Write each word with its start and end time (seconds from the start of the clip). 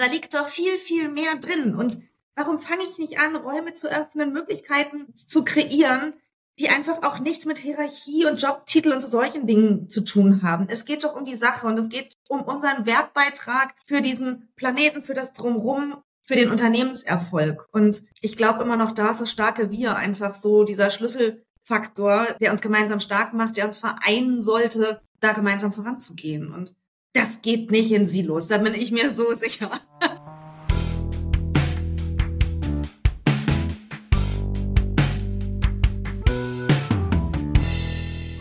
Da 0.00 0.06
liegt 0.06 0.32
doch 0.32 0.48
viel, 0.48 0.78
viel 0.78 1.10
mehr 1.10 1.36
drin. 1.36 1.74
Und 1.74 1.98
warum 2.34 2.58
fange 2.58 2.84
ich 2.84 2.96
nicht 2.96 3.18
an, 3.18 3.36
Räume 3.36 3.74
zu 3.74 3.86
öffnen, 3.86 4.32
Möglichkeiten 4.32 5.14
zu 5.14 5.44
kreieren, 5.44 6.14
die 6.58 6.70
einfach 6.70 7.02
auch 7.02 7.18
nichts 7.18 7.44
mit 7.44 7.58
Hierarchie 7.58 8.24
und 8.24 8.40
Jobtitel 8.40 8.92
und 8.92 9.02
so 9.02 9.08
solchen 9.08 9.46
Dingen 9.46 9.90
zu 9.90 10.00
tun 10.00 10.42
haben. 10.42 10.66
Es 10.70 10.86
geht 10.86 11.04
doch 11.04 11.14
um 11.14 11.26
die 11.26 11.34
Sache 11.34 11.66
und 11.66 11.78
es 11.78 11.90
geht 11.90 12.16
um 12.28 12.40
unseren 12.40 12.86
Wertbeitrag 12.86 13.74
für 13.84 14.00
diesen 14.00 14.48
Planeten, 14.56 15.02
für 15.02 15.12
das 15.12 15.34
Drumrum, 15.34 16.02
für 16.22 16.34
den 16.34 16.50
Unternehmenserfolg. 16.50 17.68
Und 17.70 18.02
ich 18.22 18.38
glaube 18.38 18.62
immer 18.62 18.78
noch, 18.78 18.92
da 18.92 19.10
ist 19.10 19.20
das 19.20 19.30
starke 19.30 19.70
Wir 19.70 19.96
einfach 19.96 20.32
so 20.32 20.64
dieser 20.64 20.90
Schlüsselfaktor, 20.90 22.26
der 22.40 22.52
uns 22.52 22.62
gemeinsam 22.62 23.00
stark 23.00 23.34
macht, 23.34 23.58
der 23.58 23.66
uns 23.66 23.76
vereinen 23.76 24.40
sollte, 24.40 25.02
da 25.20 25.34
gemeinsam 25.34 25.74
voranzugehen. 25.74 26.54
Und 26.54 26.74
das 27.12 27.42
geht 27.42 27.70
nicht 27.70 27.90
in 27.92 28.06
Silos, 28.06 28.48
da 28.48 28.58
bin 28.58 28.74
ich 28.74 28.92
mir 28.92 29.10
so 29.10 29.32
sicher. 29.32 29.70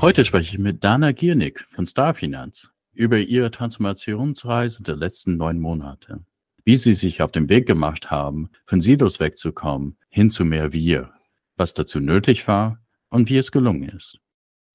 Heute 0.02 0.24
spreche 0.24 0.56
ich 0.56 0.60
mit 0.60 0.84
Dana 0.84 1.12
Giernick 1.12 1.66
von 1.72 1.86
Starfinanz 1.86 2.70
über 2.94 3.18
ihre 3.18 3.52
Transformationsreise 3.52 4.84
der 4.84 4.96
letzten 4.96 5.36
neun 5.36 5.60
Monate. 5.60 6.24
Wie 6.64 6.76
sie 6.76 6.94
sich 6.94 7.22
auf 7.22 7.32
den 7.32 7.50
Weg 7.50 7.66
gemacht 7.66 8.12
haben, 8.12 8.50
von 8.66 8.80
Silos 8.80 9.20
wegzukommen, 9.20 9.98
hin 10.10 10.30
zu 10.30 10.46
mehr 10.46 10.72
Wir, 10.72 11.12
was 11.58 11.74
dazu 11.74 12.00
nötig 12.00 12.48
war 12.48 12.80
und 13.10 13.30
wie 13.30 13.38
es 13.38 13.52
gelungen 13.52 13.90
ist. 13.90 14.20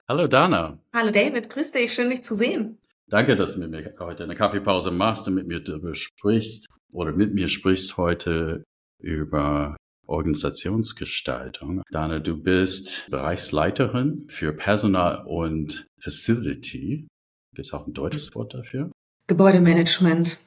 Hallo 0.07 0.27
Dana. 0.27 0.77
Hallo 0.93 1.11
David, 1.11 1.49
grüß 1.49 1.71
dich, 1.71 1.93
schön 1.93 2.09
dich 2.09 2.23
zu 2.23 2.35
sehen. 2.35 2.77
Danke, 3.07 3.35
dass 3.35 3.53
du 3.53 3.59
mit 3.59 3.69
mir 3.69 3.95
heute 3.99 4.23
eine 4.23 4.35
Kaffeepause 4.35 4.91
machst 4.91 5.27
und 5.27 5.35
mit 5.35 5.47
mir 5.47 5.59
darüber 5.59 5.93
sprichst 5.93 6.67
oder 6.91 7.11
mit 7.11 7.33
mir 7.33 7.49
sprichst 7.49 7.97
heute 7.97 8.63
über 8.99 9.77
Organisationsgestaltung. 10.07 11.83
Dana, 11.91 12.19
du 12.19 12.41
bist 12.41 13.09
Bereichsleiterin 13.11 14.25
für 14.29 14.53
Personal 14.53 15.23
und 15.25 15.87
Facility. 15.99 17.07
Gibt 17.55 17.67
es 17.67 17.73
auch 17.73 17.85
ein 17.85 17.93
deutsches 17.93 18.33
Wort 18.35 18.53
dafür? 18.53 18.91
Gebäudemanagement. 19.27 20.39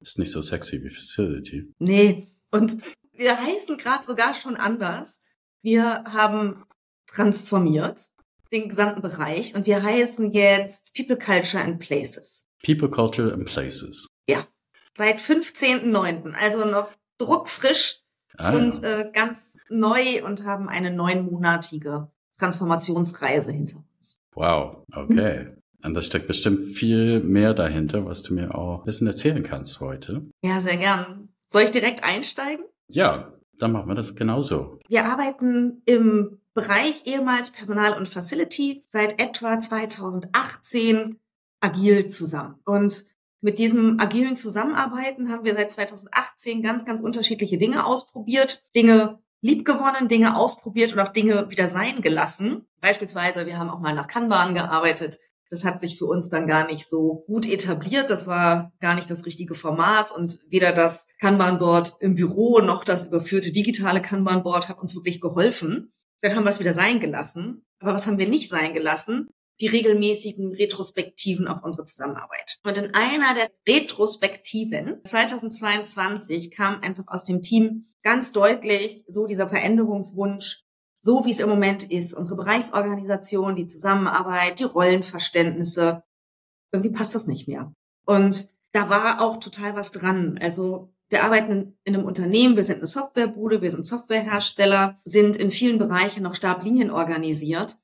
Ist 0.00 0.18
nicht 0.18 0.30
so 0.30 0.42
sexy 0.42 0.82
wie 0.82 0.90
Facility. 0.90 1.72
Nee, 1.78 2.28
und 2.50 2.82
wir 3.12 3.40
heißen 3.40 3.78
gerade 3.78 4.04
sogar 4.04 4.34
schon 4.34 4.56
anders. 4.56 5.22
Wir 5.62 6.04
haben 6.04 6.64
transformiert 7.06 8.10
den 8.52 8.68
gesamten 8.68 9.02
Bereich 9.02 9.54
und 9.54 9.66
wir 9.66 9.82
heißen 9.82 10.32
jetzt 10.32 10.92
People 10.94 11.18
Culture 11.18 11.62
and 11.62 11.78
Places. 11.78 12.46
People 12.64 12.88
Culture 12.88 13.32
and 13.32 13.44
Places. 13.44 14.06
Ja, 14.28 14.46
seit 14.96 15.18
15.09., 15.18 16.34
also 16.34 16.64
noch 16.64 16.88
druckfrisch 17.18 18.00
ah, 18.36 18.54
und 18.54 18.82
ja. 18.82 19.00
äh, 19.00 19.10
ganz 19.12 19.58
neu 19.68 20.24
und 20.24 20.44
haben 20.44 20.68
eine 20.68 20.90
neunmonatige 20.90 22.08
Transformationsreise 22.38 23.52
hinter 23.52 23.84
uns. 23.96 24.16
Wow, 24.34 24.84
okay. 24.92 25.54
Und 25.84 25.94
da 25.94 26.00
steckt 26.00 26.26
bestimmt 26.26 26.62
viel 26.62 27.20
mehr 27.20 27.52
dahinter, 27.52 28.06
was 28.06 28.22
du 28.22 28.34
mir 28.34 28.54
auch 28.54 28.80
ein 28.80 28.84
bisschen 28.86 29.06
erzählen 29.06 29.42
kannst 29.42 29.80
heute. 29.80 30.22
Ja, 30.42 30.60
sehr 30.60 30.78
gern. 30.78 31.28
Soll 31.48 31.62
ich 31.62 31.70
direkt 31.70 32.02
einsteigen? 32.02 32.64
Ja, 32.88 33.34
dann 33.58 33.72
machen 33.72 33.88
wir 33.88 33.94
das 33.94 34.16
genauso. 34.16 34.78
Wir 34.88 35.04
arbeiten 35.04 35.82
im 35.84 36.40
Bereich 36.54 37.06
ehemals 37.06 37.50
Personal 37.50 37.94
und 37.94 38.08
Facility 38.08 38.84
seit 38.86 39.20
etwa 39.20 39.58
2018 39.58 41.18
agil 41.60 42.08
zusammen. 42.08 42.60
Und 42.64 43.06
mit 43.40 43.58
diesem 43.58 43.98
agilen 44.00 44.36
Zusammenarbeiten 44.36 45.30
haben 45.30 45.44
wir 45.44 45.54
seit 45.54 45.70
2018 45.70 46.62
ganz, 46.62 46.84
ganz 46.84 47.00
unterschiedliche 47.00 47.58
Dinge 47.58 47.84
ausprobiert, 47.84 48.64
Dinge 48.74 49.18
liebgewonnen, 49.42 50.08
Dinge 50.08 50.36
ausprobiert 50.36 50.94
und 50.94 51.00
auch 51.00 51.12
Dinge 51.12 51.50
wieder 51.50 51.68
sein 51.68 52.00
gelassen. 52.00 52.66
Beispielsweise, 52.80 53.44
wir 53.44 53.58
haben 53.58 53.68
auch 53.68 53.80
mal 53.80 53.94
nach 53.94 54.08
Kanban 54.08 54.54
gearbeitet. 54.54 55.18
Das 55.50 55.64
hat 55.64 55.80
sich 55.80 55.98
für 55.98 56.06
uns 56.06 56.30
dann 56.30 56.46
gar 56.46 56.66
nicht 56.66 56.86
so 56.88 57.24
gut 57.26 57.46
etabliert. 57.46 58.08
Das 58.08 58.26
war 58.26 58.72
gar 58.80 58.94
nicht 58.94 59.10
das 59.10 59.26
richtige 59.26 59.54
Format 59.54 60.10
und 60.10 60.38
weder 60.48 60.72
das 60.72 61.06
Kanban-Board 61.20 61.96
im 62.00 62.14
Büro 62.14 62.60
noch 62.60 62.84
das 62.84 63.08
überführte 63.08 63.52
digitale 63.52 64.00
Kanban-Board 64.00 64.68
hat 64.70 64.78
uns 64.78 64.94
wirklich 64.94 65.20
geholfen. 65.20 65.92
Dann 66.24 66.36
haben 66.36 66.44
wir 66.44 66.50
es 66.50 66.60
wieder 66.60 66.72
sein 66.72 67.00
gelassen. 67.00 67.66
Aber 67.80 67.92
was 67.92 68.06
haben 68.06 68.18
wir 68.18 68.28
nicht 68.28 68.48
sein 68.48 68.72
gelassen? 68.72 69.28
die 69.60 69.68
regelmäßigen 69.68 70.52
Retrospektiven 70.54 71.46
auf 71.46 71.62
unsere 71.62 71.84
Zusammenarbeit. 71.84 72.58
Und 72.64 72.76
in 72.76 72.94
einer 72.94 73.34
der 73.34 73.50
Retrospektiven 73.68 75.00
2022 75.04 76.50
kam 76.50 76.80
einfach 76.80 77.04
aus 77.06 77.24
dem 77.24 77.40
Team 77.40 77.94
ganz 78.02 78.32
deutlich 78.32 79.04
so 79.06 79.26
dieser 79.26 79.48
Veränderungswunsch, 79.48 80.64
so 80.98 81.24
wie 81.24 81.30
es 81.30 81.40
im 81.40 81.48
Moment 81.48 81.88
ist, 81.90 82.14
unsere 82.14 82.36
Bereichsorganisation, 82.36 83.54
die 83.54 83.66
Zusammenarbeit, 83.66 84.58
die 84.58 84.64
Rollenverständnisse, 84.64 86.02
irgendwie 86.72 86.92
passt 86.92 87.14
das 87.14 87.26
nicht 87.26 87.46
mehr. 87.46 87.72
Und 88.04 88.48
da 88.72 88.88
war 88.90 89.20
auch 89.20 89.38
total 89.38 89.76
was 89.76 89.92
dran. 89.92 90.36
Also 90.42 90.92
wir 91.08 91.24
arbeiten 91.24 91.78
in 91.84 91.94
einem 91.94 92.06
Unternehmen, 92.06 92.56
wir 92.56 92.64
sind 92.64 92.76
eine 92.76 92.86
Softwarebude, 92.86 93.62
wir 93.62 93.70
sind 93.70 93.86
Softwarehersteller, 93.86 94.98
sind 95.04 95.36
in 95.36 95.50
vielen 95.50 95.78
Bereichen 95.78 96.22
noch 96.22 96.34
Stablinien 96.34 96.90
organisiert. 96.90 97.76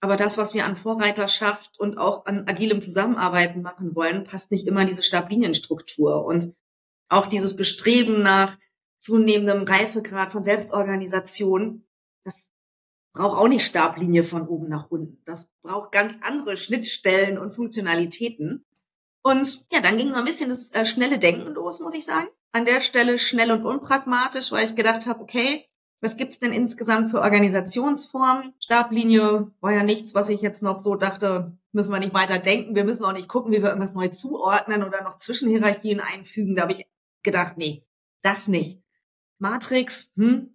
Aber 0.00 0.16
das, 0.16 0.38
was 0.38 0.54
wir 0.54 0.64
an 0.64 0.76
Vorreiterschaft 0.76 1.78
und 1.80 1.98
auch 1.98 2.24
an 2.26 2.46
agilem 2.46 2.80
Zusammenarbeiten 2.80 3.62
machen 3.62 3.96
wollen, 3.96 4.24
passt 4.24 4.52
nicht 4.52 4.66
immer 4.66 4.82
in 4.82 4.86
diese 4.86 5.02
Stablinienstruktur. 5.02 6.24
Und 6.24 6.54
auch 7.08 7.26
dieses 7.26 7.56
Bestreben 7.56 8.22
nach 8.22 8.56
zunehmendem 8.98 9.64
Reifegrad 9.64 10.30
von 10.30 10.44
Selbstorganisation, 10.44 11.84
das 12.24 12.52
braucht 13.12 13.38
auch 13.38 13.48
nicht 13.48 13.64
Stablinie 13.64 14.22
von 14.22 14.46
oben 14.46 14.68
nach 14.68 14.90
unten. 14.90 15.20
Das 15.24 15.50
braucht 15.62 15.90
ganz 15.90 16.16
andere 16.20 16.56
Schnittstellen 16.56 17.38
und 17.38 17.54
Funktionalitäten. 17.54 18.64
Und 19.22 19.66
ja, 19.72 19.80
dann 19.80 19.96
ging 19.96 20.10
so 20.10 20.14
ein 20.14 20.24
bisschen 20.24 20.48
das 20.48 20.70
äh, 20.70 20.84
schnelle 20.84 21.18
Denken 21.18 21.54
los, 21.54 21.80
muss 21.80 21.94
ich 21.94 22.04
sagen. 22.04 22.28
An 22.52 22.64
der 22.64 22.80
Stelle 22.80 23.18
schnell 23.18 23.50
und 23.50 23.64
unpragmatisch, 23.64 24.52
weil 24.52 24.66
ich 24.66 24.74
gedacht 24.74 25.06
habe, 25.06 25.20
okay, 25.20 25.68
was 26.00 26.16
gibt's 26.16 26.38
denn 26.38 26.52
insgesamt 26.52 27.10
für 27.10 27.20
Organisationsformen? 27.20 28.54
Stablinie 28.60 29.50
war 29.60 29.72
ja 29.72 29.82
nichts, 29.82 30.14
was 30.14 30.28
ich 30.28 30.40
jetzt 30.40 30.62
noch 30.62 30.78
so 30.78 30.94
dachte, 30.94 31.58
müssen 31.72 31.92
wir 31.92 31.98
nicht 31.98 32.14
weiter 32.14 32.38
denken. 32.38 32.76
Wir 32.76 32.84
müssen 32.84 33.04
auch 33.04 33.12
nicht 33.12 33.28
gucken, 33.28 33.52
wie 33.52 33.62
wir 33.62 33.70
irgendwas 33.70 33.94
neu 33.94 34.08
zuordnen 34.08 34.84
oder 34.84 35.02
noch 35.02 35.16
Zwischenhierarchien 35.16 36.00
einfügen. 36.00 36.54
Da 36.54 36.62
habe 36.62 36.72
ich 36.72 36.86
gedacht, 37.22 37.58
nee, 37.58 37.84
das 38.22 38.48
nicht. 38.48 38.80
Matrix, 39.38 40.12
hm, 40.16 40.54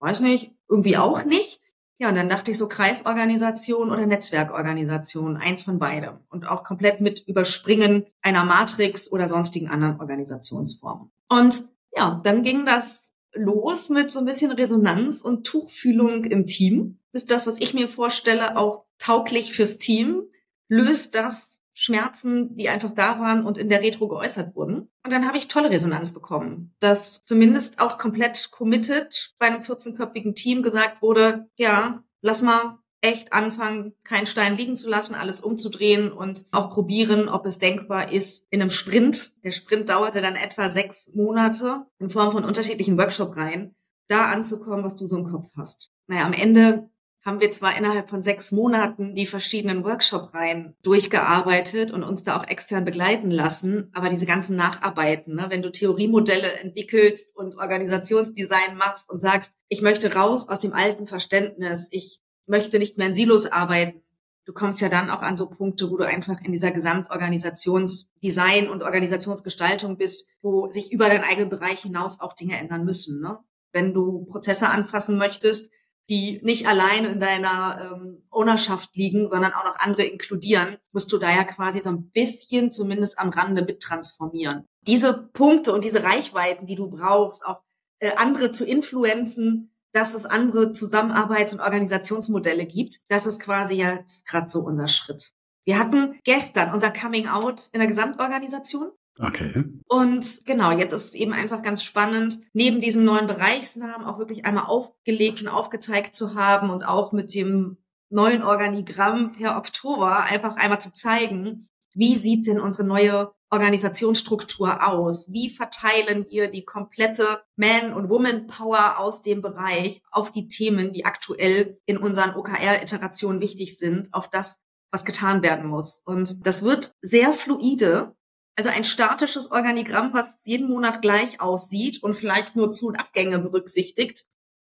weiß 0.00 0.20
nicht, 0.20 0.52
irgendwie 0.68 0.96
auch 0.96 1.24
nicht. 1.24 1.60
Ja, 1.98 2.08
und 2.08 2.16
dann 2.16 2.28
dachte 2.28 2.50
ich 2.50 2.58
so 2.58 2.68
Kreisorganisation 2.68 3.92
oder 3.92 4.06
Netzwerkorganisation, 4.06 5.36
eins 5.36 5.62
von 5.62 5.78
beidem. 5.78 6.18
Und 6.30 6.44
auch 6.48 6.64
komplett 6.64 7.00
mit 7.00 7.20
Überspringen 7.28 8.06
einer 8.22 8.44
Matrix 8.44 9.12
oder 9.12 9.28
sonstigen 9.28 9.68
anderen 9.68 10.00
Organisationsformen. 10.00 11.12
Und 11.32 11.68
ja, 11.96 12.20
dann 12.24 12.42
ging 12.42 12.66
das 12.66 13.14
los 13.34 13.88
mit 13.88 14.12
so 14.12 14.18
ein 14.18 14.26
bisschen 14.26 14.50
Resonanz 14.50 15.22
und 15.22 15.46
Tuchfühlung 15.46 16.24
im 16.24 16.44
Team. 16.44 16.98
Ist 17.12 17.30
das, 17.30 17.46
was 17.46 17.58
ich 17.58 17.72
mir 17.72 17.88
vorstelle, 17.88 18.56
auch 18.56 18.84
tauglich 18.98 19.54
fürs 19.54 19.78
Team? 19.78 20.24
Löst 20.68 21.14
das 21.14 21.62
Schmerzen, 21.74 22.54
die 22.56 22.68
einfach 22.68 22.92
da 22.92 23.18
waren 23.18 23.46
und 23.46 23.56
in 23.56 23.70
der 23.70 23.80
Retro 23.80 24.08
geäußert 24.08 24.54
wurden? 24.54 24.90
Und 25.04 25.12
dann 25.12 25.26
habe 25.26 25.38
ich 25.38 25.48
tolle 25.48 25.70
Resonanz 25.70 26.12
bekommen, 26.12 26.74
dass 26.80 27.24
zumindest 27.24 27.80
auch 27.80 27.96
komplett 27.96 28.50
committed 28.50 29.34
bei 29.38 29.46
einem 29.46 29.62
14-köpfigen 29.62 30.34
Team 30.34 30.62
gesagt 30.62 31.00
wurde, 31.00 31.48
ja, 31.56 32.04
lass 32.20 32.42
mal 32.42 32.78
echt 33.02 33.32
anfangen, 33.32 33.94
keinen 34.04 34.26
Stein 34.26 34.56
liegen 34.56 34.76
zu 34.76 34.88
lassen, 34.88 35.14
alles 35.14 35.40
umzudrehen 35.40 36.12
und 36.12 36.46
auch 36.52 36.72
probieren, 36.72 37.28
ob 37.28 37.44
es 37.44 37.58
denkbar 37.58 38.10
ist 38.10 38.46
in 38.50 38.62
einem 38.62 38.70
Sprint. 38.70 39.32
Der 39.44 39.50
Sprint 39.50 39.88
dauerte 39.88 40.22
dann 40.22 40.36
etwa 40.36 40.68
sechs 40.68 41.10
Monate 41.12 41.84
in 41.98 42.10
Form 42.10 42.32
von 42.32 42.44
unterschiedlichen 42.44 42.96
Workshop-Reihen, 42.96 43.74
da 44.06 44.26
anzukommen, 44.26 44.84
was 44.84 44.96
du 44.96 45.04
so 45.04 45.18
im 45.18 45.24
Kopf 45.24 45.50
hast. 45.56 45.90
Naja, 46.06 46.24
am 46.24 46.32
Ende 46.32 46.90
haben 47.24 47.40
wir 47.40 47.50
zwar 47.50 47.76
innerhalb 47.76 48.08
von 48.08 48.22
sechs 48.22 48.50
Monaten 48.52 49.14
die 49.14 49.26
verschiedenen 49.26 49.84
Workshop-Reihen 49.84 50.74
durchgearbeitet 50.82 51.92
und 51.92 52.02
uns 52.02 52.24
da 52.24 52.36
auch 52.36 52.46
extern 52.46 52.84
begleiten 52.84 53.30
lassen, 53.30 53.90
aber 53.94 54.08
diese 54.08 54.26
ganzen 54.26 54.56
Nacharbeiten, 54.56 55.34
ne, 55.36 55.46
wenn 55.48 55.62
du 55.62 55.70
Theoriemodelle 55.70 56.52
entwickelst 56.60 57.36
und 57.36 57.56
Organisationsdesign 57.56 58.76
machst 58.76 59.10
und 59.10 59.20
sagst, 59.20 59.54
ich 59.68 59.82
möchte 59.82 60.14
raus 60.14 60.48
aus 60.48 60.60
dem 60.60 60.72
alten 60.72 61.06
Verständnis, 61.06 61.88
ich 61.92 62.20
möchte 62.52 62.78
nicht 62.78 62.98
mehr 62.98 63.08
in 63.08 63.14
Silos 63.16 63.46
arbeiten. 63.46 64.02
Du 64.44 64.52
kommst 64.52 64.80
ja 64.80 64.88
dann 64.88 65.10
auch 65.10 65.22
an 65.22 65.36
so 65.36 65.50
Punkte, 65.50 65.90
wo 65.90 65.96
du 65.96 66.06
einfach 66.06 66.40
in 66.42 66.52
dieser 66.52 66.70
Gesamtorganisationsdesign 66.70 68.68
und 68.68 68.82
Organisationsgestaltung 68.82 69.96
bist, 69.96 70.28
wo 70.42 70.70
sich 70.70 70.92
über 70.92 71.08
deinen 71.08 71.24
eigenen 71.24 71.48
Bereich 71.48 71.80
hinaus 71.80 72.20
auch 72.20 72.34
Dinge 72.34 72.58
ändern 72.58 72.84
müssen. 72.84 73.20
Ne? 73.20 73.38
Wenn 73.72 73.94
du 73.94 74.26
Prozesse 74.26 74.68
anfassen 74.68 75.16
möchtest, 75.16 75.72
die 76.08 76.40
nicht 76.42 76.66
allein 76.66 77.04
in 77.04 77.20
deiner 77.20 77.94
ähm, 77.94 78.24
Ownerschaft 78.30 78.94
liegen, 78.96 79.28
sondern 79.28 79.52
auch 79.52 79.64
noch 79.64 79.78
andere 79.78 80.02
inkludieren, 80.04 80.76
musst 80.90 81.12
du 81.12 81.18
da 81.18 81.30
ja 81.30 81.44
quasi 81.44 81.80
so 81.80 81.90
ein 81.90 82.10
bisschen 82.10 82.70
zumindest 82.70 83.18
am 83.18 83.30
Rande 83.30 83.64
mittransformieren. 83.64 84.66
diese 84.84 85.30
Punkte 85.32 85.72
und 85.72 85.84
diese 85.84 86.02
Reichweiten, 86.02 86.66
die 86.66 86.74
du 86.74 86.90
brauchst, 86.90 87.46
auch 87.46 87.62
äh, 88.00 88.16
andere 88.16 88.50
zu 88.50 88.66
influenzen, 88.66 89.71
dass 89.92 90.14
es 90.14 90.26
andere 90.26 90.72
Zusammenarbeits- 90.72 91.52
und 91.52 91.60
Organisationsmodelle 91.60 92.66
gibt, 92.66 93.00
das 93.08 93.26
ist 93.26 93.40
quasi 93.40 93.74
jetzt 93.74 94.26
gerade 94.26 94.48
so 94.48 94.60
unser 94.60 94.88
Schritt. 94.88 95.30
Wir 95.64 95.78
hatten 95.78 96.18
gestern 96.24 96.72
unser 96.72 96.90
Coming 96.90 97.28
Out 97.28 97.68
in 97.72 97.78
der 97.78 97.88
Gesamtorganisation. 97.88 98.90
Okay. 99.18 99.64
Und 99.88 100.44
genau, 100.46 100.72
jetzt 100.72 100.92
ist 100.92 101.04
es 101.04 101.14
eben 101.14 101.32
einfach 101.32 101.62
ganz 101.62 101.82
spannend, 101.82 102.40
neben 102.54 102.80
diesem 102.80 103.04
neuen 103.04 103.26
Bereichsnamen 103.26 104.06
auch 104.06 104.18
wirklich 104.18 104.46
einmal 104.46 104.64
aufgelegt 104.64 105.42
und 105.42 105.48
aufgezeigt 105.48 106.14
zu 106.14 106.34
haben 106.34 106.70
und 106.70 106.82
auch 106.82 107.12
mit 107.12 107.34
dem 107.34 107.76
neuen 108.10 108.42
Organigramm 108.42 109.32
per 109.32 109.56
Oktober 109.56 110.24
einfach 110.24 110.56
einmal 110.56 110.80
zu 110.80 110.92
zeigen, 110.92 111.68
wie 111.94 112.16
sieht 112.16 112.46
denn 112.46 112.60
unsere 112.60 112.84
neue 112.84 113.32
Organisationsstruktur 113.50 114.86
aus? 114.86 115.30
Wie 115.30 115.50
verteilen 115.50 116.26
wir 116.30 116.50
die 116.50 116.64
komplette 116.64 117.42
Man- 117.56 117.92
und 117.92 118.08
Woman-Power 118.08 118.98
aus 118.98 119.22
dem 119.22 119.42
Bereich 119.42 120.02
auf 120.10 120.32
die 120.32 120.48
Themen, 120.48 120.92
die 120.92 121.04
aktuell 121.04 121.78
in 121.84 121.98
unseren 121.98 122.34
OKR-Iterationen 122.34 123.40
wichtig 123.40 123.78
sind, 123.78 124.12
auf 124.14 124.30
das, 124.30 124.62
was 124.90 125.04
getan 125.04 125.42
werden 125.42 125.66
muss? 125.66 126.02
Und 126.04 126.46
das 126.46 126.62
wird 126.62 126.94
sehr 127.02 127.32
fluide. 127.34 128.16
Also 128.56 128.70
ein 128.70 128.84
statisches 128.84 129.50
Organigramm, 129.50 130.12
was 130.12 130.40
jeden 130.44 130.68
Monat 130.68 131.02
gleich 131.02 131.40
aussieht 131.40 132.02
und 132.02 132.14
vielleicht 132.14 132.56
nur 132.56 132.70
Zu- 132.70 132.88
und 132.88 132.96
Abgänge 132.96 133.38
berücksichtigt, 133.38 134.24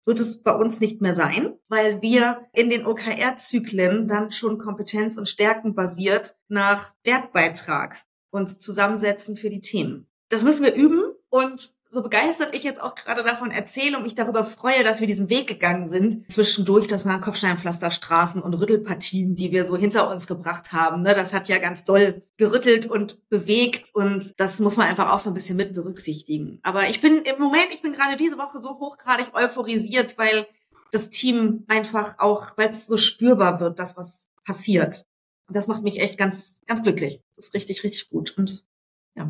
wird 0.05 0.19
es 0.19 0.41
bei 0.41 0.53
uns 0.53 0.79
nicht 0.79 1.01
mehr 1.01 1.13
sein, 1.13 1.53
weil 1.69 2.01
wir 2.01 2.47
in 2.53 2.69
den 2.69 2.85
OKR-Zyklen 2.85 4.07
dann 4.07 4.31
schon 4.31 4.57
Kompetenz 4.57 5.17
und 5.17 5.29
Stärken 5.29 5.75
basiert 5.75 6.35
nach 6.47 6.93
Wertbeitrag 7.03 7.97
uns 8.31 8.59
zusammensetzen 8.59 9.35
für 9.35 9.49
die 9.49 9.59
Themen. 9.61 10.07
Das 10.29 10.43
müssen 10.43 10.65
wir 10.65 10.73
üben 10.73 11.01
und 11.29 11.75
so 11.91 12.01
begeistert 12.01 12.55
ich 12.55 12.63
jetzt 12.63 12.81
auch 12.81 12.95
gerade 12.95 13.21
davon 13.21 13.51
erzähle 13.51 13.97
und 13.97 14.03
mich 14.03 14.15
darüber 14.15 14.45
freue, 14.45 14.85
dass 14.85 15.01
wir 15.01 15.07
diesen 15.07 15.27
Weg 15.27 15.47
gegangen 15.47 15.89
sind. 15.89 16.31
Zwischendurch, 16.31 16.87
das 16.87 17.05
waren 17.05 17.19
Kopfsteinpflasterstraßen 17.19 18.41
und 18.41 18.53
Rüttelpartien, 18.53 19.35
die 19.35 19.51
wir 19.51 19.65
so 19.65 19.75
hinter 19.75 20.09
uns 20.09 20.25
gebracht 20.25 20.71
haben. 20.71 21.01
Ne? 21.01 21.13
Das 21.13 21.33
hat 21.33 21.49
ja 21.49 21.57
ganz 21.57 21.83
doll 21.83 22.23
gerüttelt 22.37 22.85
und 22.85 23.27
bewegt 23.29 23.93
und 23.93 24.39
das 24.39 24.59
muss 24.59 24.77
man 24.77 24.87
einfach 24.87 25.11
auch 25.11 25.19
so 25.19 25.29
ein 25.29 25.33
bisschen 25.33 25.57
mit 25.57 25.73
berücksichtigen. 25.73 26.59
Aber 26.63 26.87
ich 26.87 27.01
bin 27.01 27.23
im 27.23 27.39
Moment, 27.39 27.67
ich 27.73 27.81
bin 27.81 27.91
gerade 27.91 28.15
diese 28.15 28.37
Woche 28.37 28.61
so 28.61 28.79
hochgradig 28.79 29.35
euphorisiert, 29.35 30.17
weil 30.17 30.47
das 30.91 31.09
Team 31.09 31.65
einfach 31.67 32.19
auch, 32.19 32.57
weil 32.57 32.69
es 32.69 32.87
so 32.87 32.95
spürbar 32.95 33.59
wird, 33.59 33.79
das, 33.79 33.97
was 33.97 34.31
passiert. 34.45 35.05
Das 35.49 35.67
macht 35.67 35.83
mich 35.83 35.99
echt 35.99 36.17
ganz, 36.17 36.61
ganz 36.67 36.83
glücklich. 36.83 37.21
Das 37.35 37.47
ist 37.47 37.53
richtig, 37.53 37.83
richtig 37.83 38.09
gut. 38.09 38.37
Und 38.37 38.63
ja, 39.15 39.29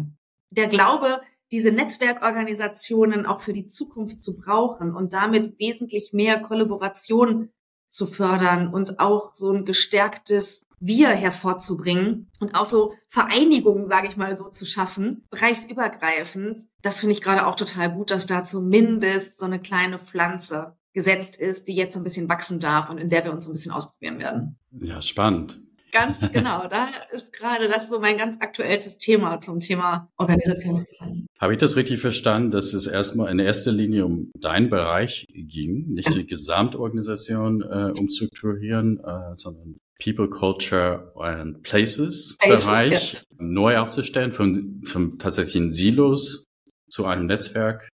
der 0.52 0.68
Glaube, 0.68 1.22
diese 1.52 1.72
Netzwerkorganisationen 1.72 3.26
auch 3.26 3.42
für 3.42 3.54
die 3.54 3.68
Zukunft 3.68 4.22
zu 4.22 4.38
brauchen 4.38 4.96
und 4.96 5.14
damit 5.14 5.60
wesentlich 5.60 6.14
mehr 6.14 6.40
Kollaboration 6.40 7.50
zu 7.90 8.08
fördern 8.08 8.74
und 8.74 9.00
auch 9.00 9.34
so 9.34 9.52
ein 9.52 9.66
gestärktes 9.66 10.66
Wir 10.80 11.10
hervorzubringen 11.10 12.32
und 12.40 12.56
auch 12.56 12.66
so 12.66 12.94
Vereinigungen, 13.10 13.88
sage 13.88 14.08
ich 14.08 14.18
mal 14.18 14.38
so, 14.38 14.50
zu 14.50 14.66
schaffen, 14.66 15.28
bereichsübergreifend. 15.30 16.62
Das 16.82 17.02
finde 17.02 17.14
ich 17.14 17.22
gerade 17.22 17.46
auch 17.46 17.56
total 17.56 17.94
gut, 17.94 18.10
dass 18.10 18.26
da 18.26 18.44
zumindest 18.44 19.38
so 19.38 19.46
eine 19.46 19.60
kleine 19.60 20.00
Pflanze 20.00 20.78
gesetzt 20.94 21.36
ist, 21.36 21.68
die 21.68 21.76
jetzt 21.76 21.96
ein 21.96 22.04
bisschen 22.04 22.30
wachsen 22.30 22.60
darf 22.60 22.90
und 22.90 22.98
in 22.98 23.10
der 23.10 23.24
wir 23.24 23.32
uns 23.32 23.46
ein 23.46 23.54
bisschen 23.54 23.72
ausprobieren 23.72 24.20
werden. 24.20 24.58
Ja, 24.72 25.02
spannend. 25.02 25.62
Ganz 25.92 26.20
genau. 26.32 26.68
Da 26.68 26.90
ist 27.12 27.34
gerade 27.34 27.68
das 27.68 27.90
so 27.90 28.00
mein 28.00 28.18
ganz 28.18 28.38
aktuellstes 28.40 28.98
Thema 28.98 29.40
zum 29.40 29.60
Thema 29.60 30.10
Organisationsdesign. 30.18 31.28
Habe 31.40 31.54
ich 31.54 31.60
das 31.60 31.76
richtig 31.76 32.00
verstanden, 32.02 32.52
dass 32.52 32.74
es 32.74 32.88
erstmal 32.88 33.32
in 33.32 33.40
erster 33.40 33.72
Linie 33.72 34.06
um 34.06 34.32
deinen 34.40 34.70
Bereich 34.70 35.26
ging, 35.34 35.94
nicht 35.94 36.14
die 36.14 36.26
Gesamtorganisation 36.26 37.62
äh, 37.62 37.92
umstrukturieren, 38.00 39.00
äh, 39.00 39.36
sondern 39.36 39.78
People, 40.04 40.30
Culture 40.30 41.12
and 41.16 41.62
Places, 41.64 42.36
Places 42.40 42.66
Bereich 42.66 43.14
ja. 43.14 43.20
neu 43.38 43.78
aufzustellen, 43.78 44.32
von, 44.32 44.82
von 44.84 45.20
tatsächlichen 45.20 45.72
Silos 45.72 46.46
zu 46.90 47.06
einem 47.06 47.28
Netzwerk 47.28 47.88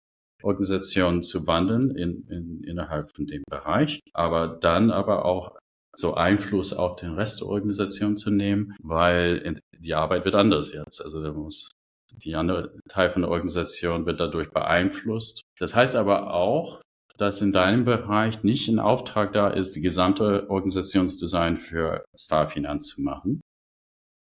Organisation 0.43 1.23
zu 1.23 1.47
wandeln 1.47 1.95
in, 1.95 2.27
in, 2.29 2.63
innerhalb 2.63 3.11
von 3.15 3.25
dem 3.25 3.43
Bereich, 3.49 3.99
aber 4.13 4.47
dann 4.47 4.91
aber 4.91 5.25
auch 5.25 5.57
so 5.97 6.13
Einfluss 6.13 6.73
auf 6.73 6.95
den 6.95 7.13
Rest 7.13 7.41
der 7.41 7.47
Organisation 7.47 8.17
zu 8.17 8.29
nehmen, 8.29 8.75
weil 8.81 9.59
die 9.77 9.95
Arbeit 9.95 10.25
wird 10.25 10.35
anders 10.35 10.71
jetzt. 10.71 11.03
Also 11.03 11.21
da 11.21 11.33
muss 11.33 11.69
die 12.13 12.35
andere 12.35 12.77
Teil 12.87 13.11
von 13.11 13.23
der 13.23 13.31
Organisation 13.31 14.05
wird 14.05 14.19
dadurch 14.19 14.51
beeinflusst. 14.51 15.41
Das 15.59 15.75
heißt 15.75 15.95
aber 15.95 16.33
auch, 16.33 16.81
dass 17.17 17.41
in 17.41 17.51
deinem 17.51 17.83
Bereich 17.83 18.43
nicht 18.43 18.67
ein 18.67 18.79
Auftrag 18.79 19.33
da 19.33 19.49
ist, 19.49 19.75
die 19.75 19.81
gesamte 19.81 20.49
Organisationsdesign 20.49 21.57
für 21.57 22.05
Starfinanz 22.15 22.87
zu 22.87 23.01
machen. 23.01 23.41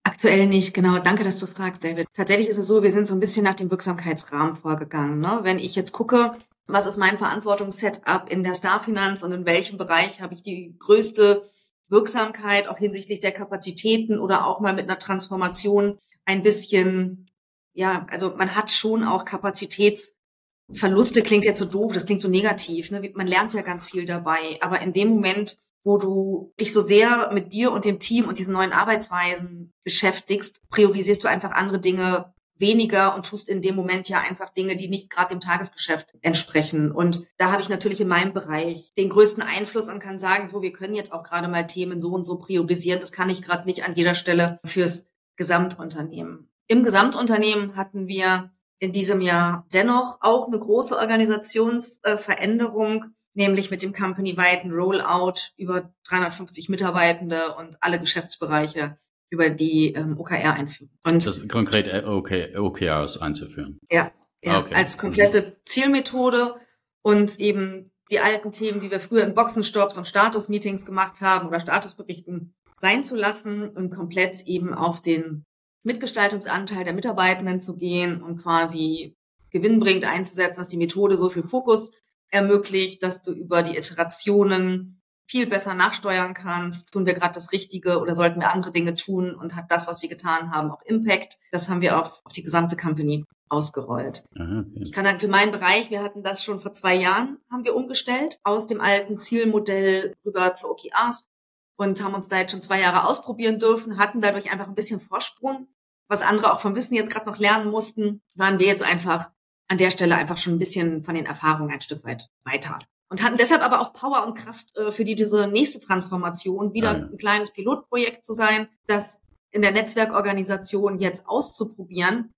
Aktuell 0.03 0.47
nicht, 0.47 0.73
genau. 0.73 0.99
Danke, 0.99 1.23
dass 1.23 1.39
du 1.39 1.47
fragst, 1.47 1.83
David. 1.83 2.07
Tatsächlich 2.13 2.49
ist 2.49 2.57
es 2.57 2.67
so, 2.67 2.83
wir 2.83 2.91
sind 2.91 3.07
so 3.07 3.13
ein 3.13 3.19
bisschen 3.19 3.45
nach 3.45 3.55
dem 3.55 3.71
Wirksamkeitsrahmen 3.71 4.57
vorgegangen. 4.57 5.19
Ne? 5.19 5.39
Wenn 5.43 5.59
ich 5.59 5.75
jetzt 5.75 5.93
gucke, 5.93 6.31
was 6.67 6.85
ist 6.85 6.97
mein 6.97 7.17
Verantwortungssetup 7.17 8.29
in 8.29 8.43
der 8.43 8.55
Starfinanz 8.55 9.23
und 9.23 9.31
in 9.31 9.45
welchem 9.45 9.77
Bereich 9.77 10.21
habe 10.21 10.33
ich 10.33 10.41
die 10.41 10.75
größte 10.79 11.43
Wirksamkeit, 11.91 12.67
auch 12.67 12.77
hinsichtlich 12.77 13.19
der 13.19 13.31
Kapazitäten 13.31 14.19
oder 14.19 14.47
auch 14.47 14.59
mal 14.59 14.73
mit 14.73 14.89
einer 14.89 14.99
Transformation 14.99 15.99
ein 16.25 16.41
bisschen, 16.43 17.29
ja, 17.73 18.07
also 18.09 18.33
man 18.35 18.55
hat 18.55 18.71
schon 18.71 19.03
auch 19.03 19.25
Kapazitätsverluste, 19.25 21.21
klingt 21.21 21.45
jetzt 21.45 21.59
so 21.59 21.65
doof, 21.65 21.93
das 21.93 22.05
klingt 22.05 22.21
so 22.21 22.29
negativ, 22.29 22.91
ne? 22.91 23.11
man 23.13 23.27
lernt 23.27 23.53
ja 23.53 23.61
ganz 23.61 23.85
viel 23.85 24.05
dabei, 24.05 24.57
aber 24.61 24.81
in 24.81 24.93
dem 24.93 25.09
Moment, 25.09 25.59
wo 25.83 25.97
du 25.97 26.53
dich 26.59 26.73
so 26.73 26.81
sehr 26.81 27.31
mit 27.33 27.53
dir 27.53 27.71
und 27.71 27.85
dem 27.85 27.99
Team 27.99 28.27
und 28.27 28.37
diesen 28.37 28.53
neuen 28.53 28.71
Arbeitsweisen 28.71 29.73
beschäftigst, 29.83 30.61
priorisierst 30.69 31.23
du 31.23 31.27
einfach 31.27 31.51
andere 31.51 31.79
Dinge 31.79 32.33
weniger 32.61 33.13
und 33.15 33.25
tust 33.25 33.49
in 33.49 33.61
dem 33.61 33.75
Moment 33.75 34.07
ja 34.07 34.19
einfach 34.19 34.53
Dinge, 34.53 34.77
die 34.77 34.87
nicht 34.87 35.09
gerade 35.09 35.35
dem 35.35 35.41
Tagesgeschäft 35.41 36.13
entsprechen. 36.21 36.89
Und 36.91 37.27
da 37.37 37.51
habe 37.51 37.61
ich 37.61 37.67
natürlich 37.67 37.99
in 37.99 38.07
meinem 38.07 38.31
Bereich 38.33 38.93
den 38.95 39.09
größten 39.09 39.43
Einfluss 39.43 39.89
und 39.89 39.99
kann 39.99 40.19
sagen, 40.19 40.47
so, 40.47 40.61
wir 40.61 40.71
können 40.71 40.95
jetzt 40.95 41.11
auch 41.11 41.23
gerade 41.23 41.49
mal 41.49 41.67
Themen 41.67 41.99
so 41.99 42.13
und 42.13 42.25
so 42.25 42.39
priorisieren. 42.39 43.01
Das 43.01 43.11
kann 43.11 43.29
ich 43.29 43.41
gerade 43.41 43.65
nicht 43.65 43.83
an 43.83 43.95
jeder 43.95 44.15
Stelle 44.15 44.61
fürs 44.63 45.09
Gesamtunternehmen. 45.35 46.49
Im 46.67 46.83
Gesamtunternehmen 46.83 47.75
hatten 47.75 48.07
wir 48.07 48.51
in 48.79 48.91
diesem 48.91 49.21
Jahr 49.21 49.65
dennoch 49.73 50.19
auch 50.21 50.45
eine 50.47 50.59
große 50.59 50.95
Organisationsveränderung, 50.97 53.05
nämlich 53.33 53.71
mit 53.71 53.81
dem 53.81 53.93
company-weiten 53.93 54.71
Rollout 54.71 55.53
über 55.57 55.91
350 56.07 56.69
Mitarbeitende 56.69 57.55
und 57.55 57.77
alle 57.81 57.99
Geschäftsbereiche 57.99 58.97
über 59.31 59.49
die 59.49 59.93
ähm, 59.93 60.19
OKR 60.19 60.53
einführen. 60.53 60.91
Und 61.05 61.25
das 61.25 61.47
konkret 61.47 61.87
äh, 61.87 62.05
OK, 62.05 62.31
OKRs 62.55 63.17
einzuführen. 63.17 63.79
Ja, 63.89 64.11
ja 64.43 64.59
okay. 64.59 64.75
als 64.75 64.97
komplette 64.97 65.57
Zielmethode 65.65 66.55
und 67.01 67.39
eben 67.39 67.91
die 68.11 68.19
alten 68.19 68.51
Themen, 68.51 68.81
die 68.81 68.91
wir 68.91 68.99
früher 68.99 69.23
in 69.23 69.33
Boxenstops 69.33 69.97
und 69.97 70.05
Statusmeetings 70.05 70.85
gemacht 70.85 71.21
haben 71.21 71.47
oder 71.47 71.61
Statusberichten 71.61 72.53
sein 72.75 73.03
zu 73.03 73.15
lassen 73.15 73.69
und 73.69 73.89
komplett 73.89 74.45
eben 74.45 74.73
auf 74.73 75.01
den 75.01 75.45
Mitgestaltungsanteil 75.83 76.83
der 76.83 76.93
Mitarbeitenden 76.93 77.61
zu 77.61 77.77
gehen 77.77 78.21
und 78.21 78.37
quasi 78.37 79.15
gewinnbringend 79.49 80.05
einzusetzen, 80.05 80.59
dass 80.59 80.67
die 80.67 80.77
Methode 80.77 81.17
so 81.17 81.29
viel 81.29 81.43
Fokus 81.43 81.91
ermöglicht, 82.29 83.01
dass 83.01 83.23
du 83.23 83.31
über 83.31 83.63
die 83.63 83.77
Iterationen 83.77 85.00
viel 85.31 85.47
besser 85.47 85.73
nachsteuern 85.73 86.33
kannst. 86.33 86.91
Tun 86.91 87.05
wir 87.05 87.13
gerade 87.13 87.33
das 87.33 87.53
Richtige 87.53 87.99
oder 87.99 88.15
sollten 88.15 88.41
wir 88.41 88.51
andere 88.51 88.73
Dinge 88.73 88.95
tun 88.95 89.33
und 89.33 89.55
hat 89.55 89.71
das, 89.71 89.87
was 89.87 90.01
wir 90.01 90.09
getan 90.09 90.51
haben, 90.51 90.69
auch 90.69 90.81
Impact? 90.83 91.37
Das 91.51 91.69
haben 91.69 91.79
wir 91.79 91.97
auf, 91.97 92.19
auf 92.25 92.33
die 92.33 92.43
gesamte 92.43 92.75
Company 92.75 93.23
ausgerollt. 93.47 94.25
Aha, 94.37 94.65
okay. 94.67 94.81
Ich 94.83 94.91
kann 94.91 95.05
sagen, 95.05 95.21
für 95.21 95.29
meinen 95.29 95.53
Bereich, 95.53 95.89
wir 95.89 96.03
hatten 96.03 96.21
das 96.21 96.43
schon 96.43 96.59
vor 96.59 96.73
zwei 96.73 96.95
Jahren, 96.95 97.37
haben 97.49 97.63
wir 97.63 97.77
umgestellt 97.77 98.39
aus 98.43 98.67
dem 98.67 98.81
alten 98.81 99.17
Zielmodell 99.17 100.15
rüber 100.25 100.53
zu 100.53 100.69
OKRs 100.69 101.29
und 101.77 102.03
haben 102.03 102.13
uns 102.13 102.27
da 102.27 102.39
jetzt 102.39 102.51
schon 102.51 102.61
zwei 102.61 102.81
Jahre 102.81 103.07
ausprobieren 103.07 103.57
dürfen, 103.57 103.97
hatten 103.97 104.19
dadurch 104.19 104.51
einfach 104.51 104.67
ein 104.67 104.75
bisschen 104.75 104.99
Vorsprung. 104.99 105.69
Was 106.09 106.23
andere 106.23 106.53
auch 106.53 106.59
vom 106.59 106.75
Wissen 106.75 106.95
jetzt 106.95 107.09
gerade 107.09 107.29
noch 107.29 107.39
lernen 107.39 107.71
mussten, 107.71 108.21
waren 108.35 108.59
wir 108.59 108.67
jetzt 108.67 108.83
einfach 108.83 109.31
an 109.69 109.77
der 109.77 109.91
Stelle 109.91 110.15
einfach 110.15 110.37
schon 110.37 110.55
ein 110.55 110.59
bisschen 110.59 111.05
von 111.05 111.15
den 111.15 111.25
Erfahrungen 111.25 111.71
ein 111.71 111.79
Stück 111.79 112.03
weit 112.03 112.27
weiter 112.43 112.79
und 113.11 113.21
hatten 113.21 113.35
deshalb 113.35 113.61
aber 113.61 113.81
auch 113.81 113.91
Power 113.91 114.25
und 114.25 114.35
Kraft 114.35 114.75
äh, 114.77 114.89
für 114.89 115.03
die, 115.03 115.15
diese 115.15 115.45
nächste 115.47 115.81
Transformation, 115.81 116.73
wieder 116.73 116.97
ja. 116.97 117.05
ein 117.07 117.17
kleines 117.17 117.51
Pilotprojekt 117.51 118.23
zu 118.23 118.33
sein, 118.33 118.69
das 118.87 119.19
in 119.51 119.61
der 119.61 119.73
Netzwerkorganisation 119.73 120.97
jetzt 120.97 121.27
auszuprobieren. 121.27 122.33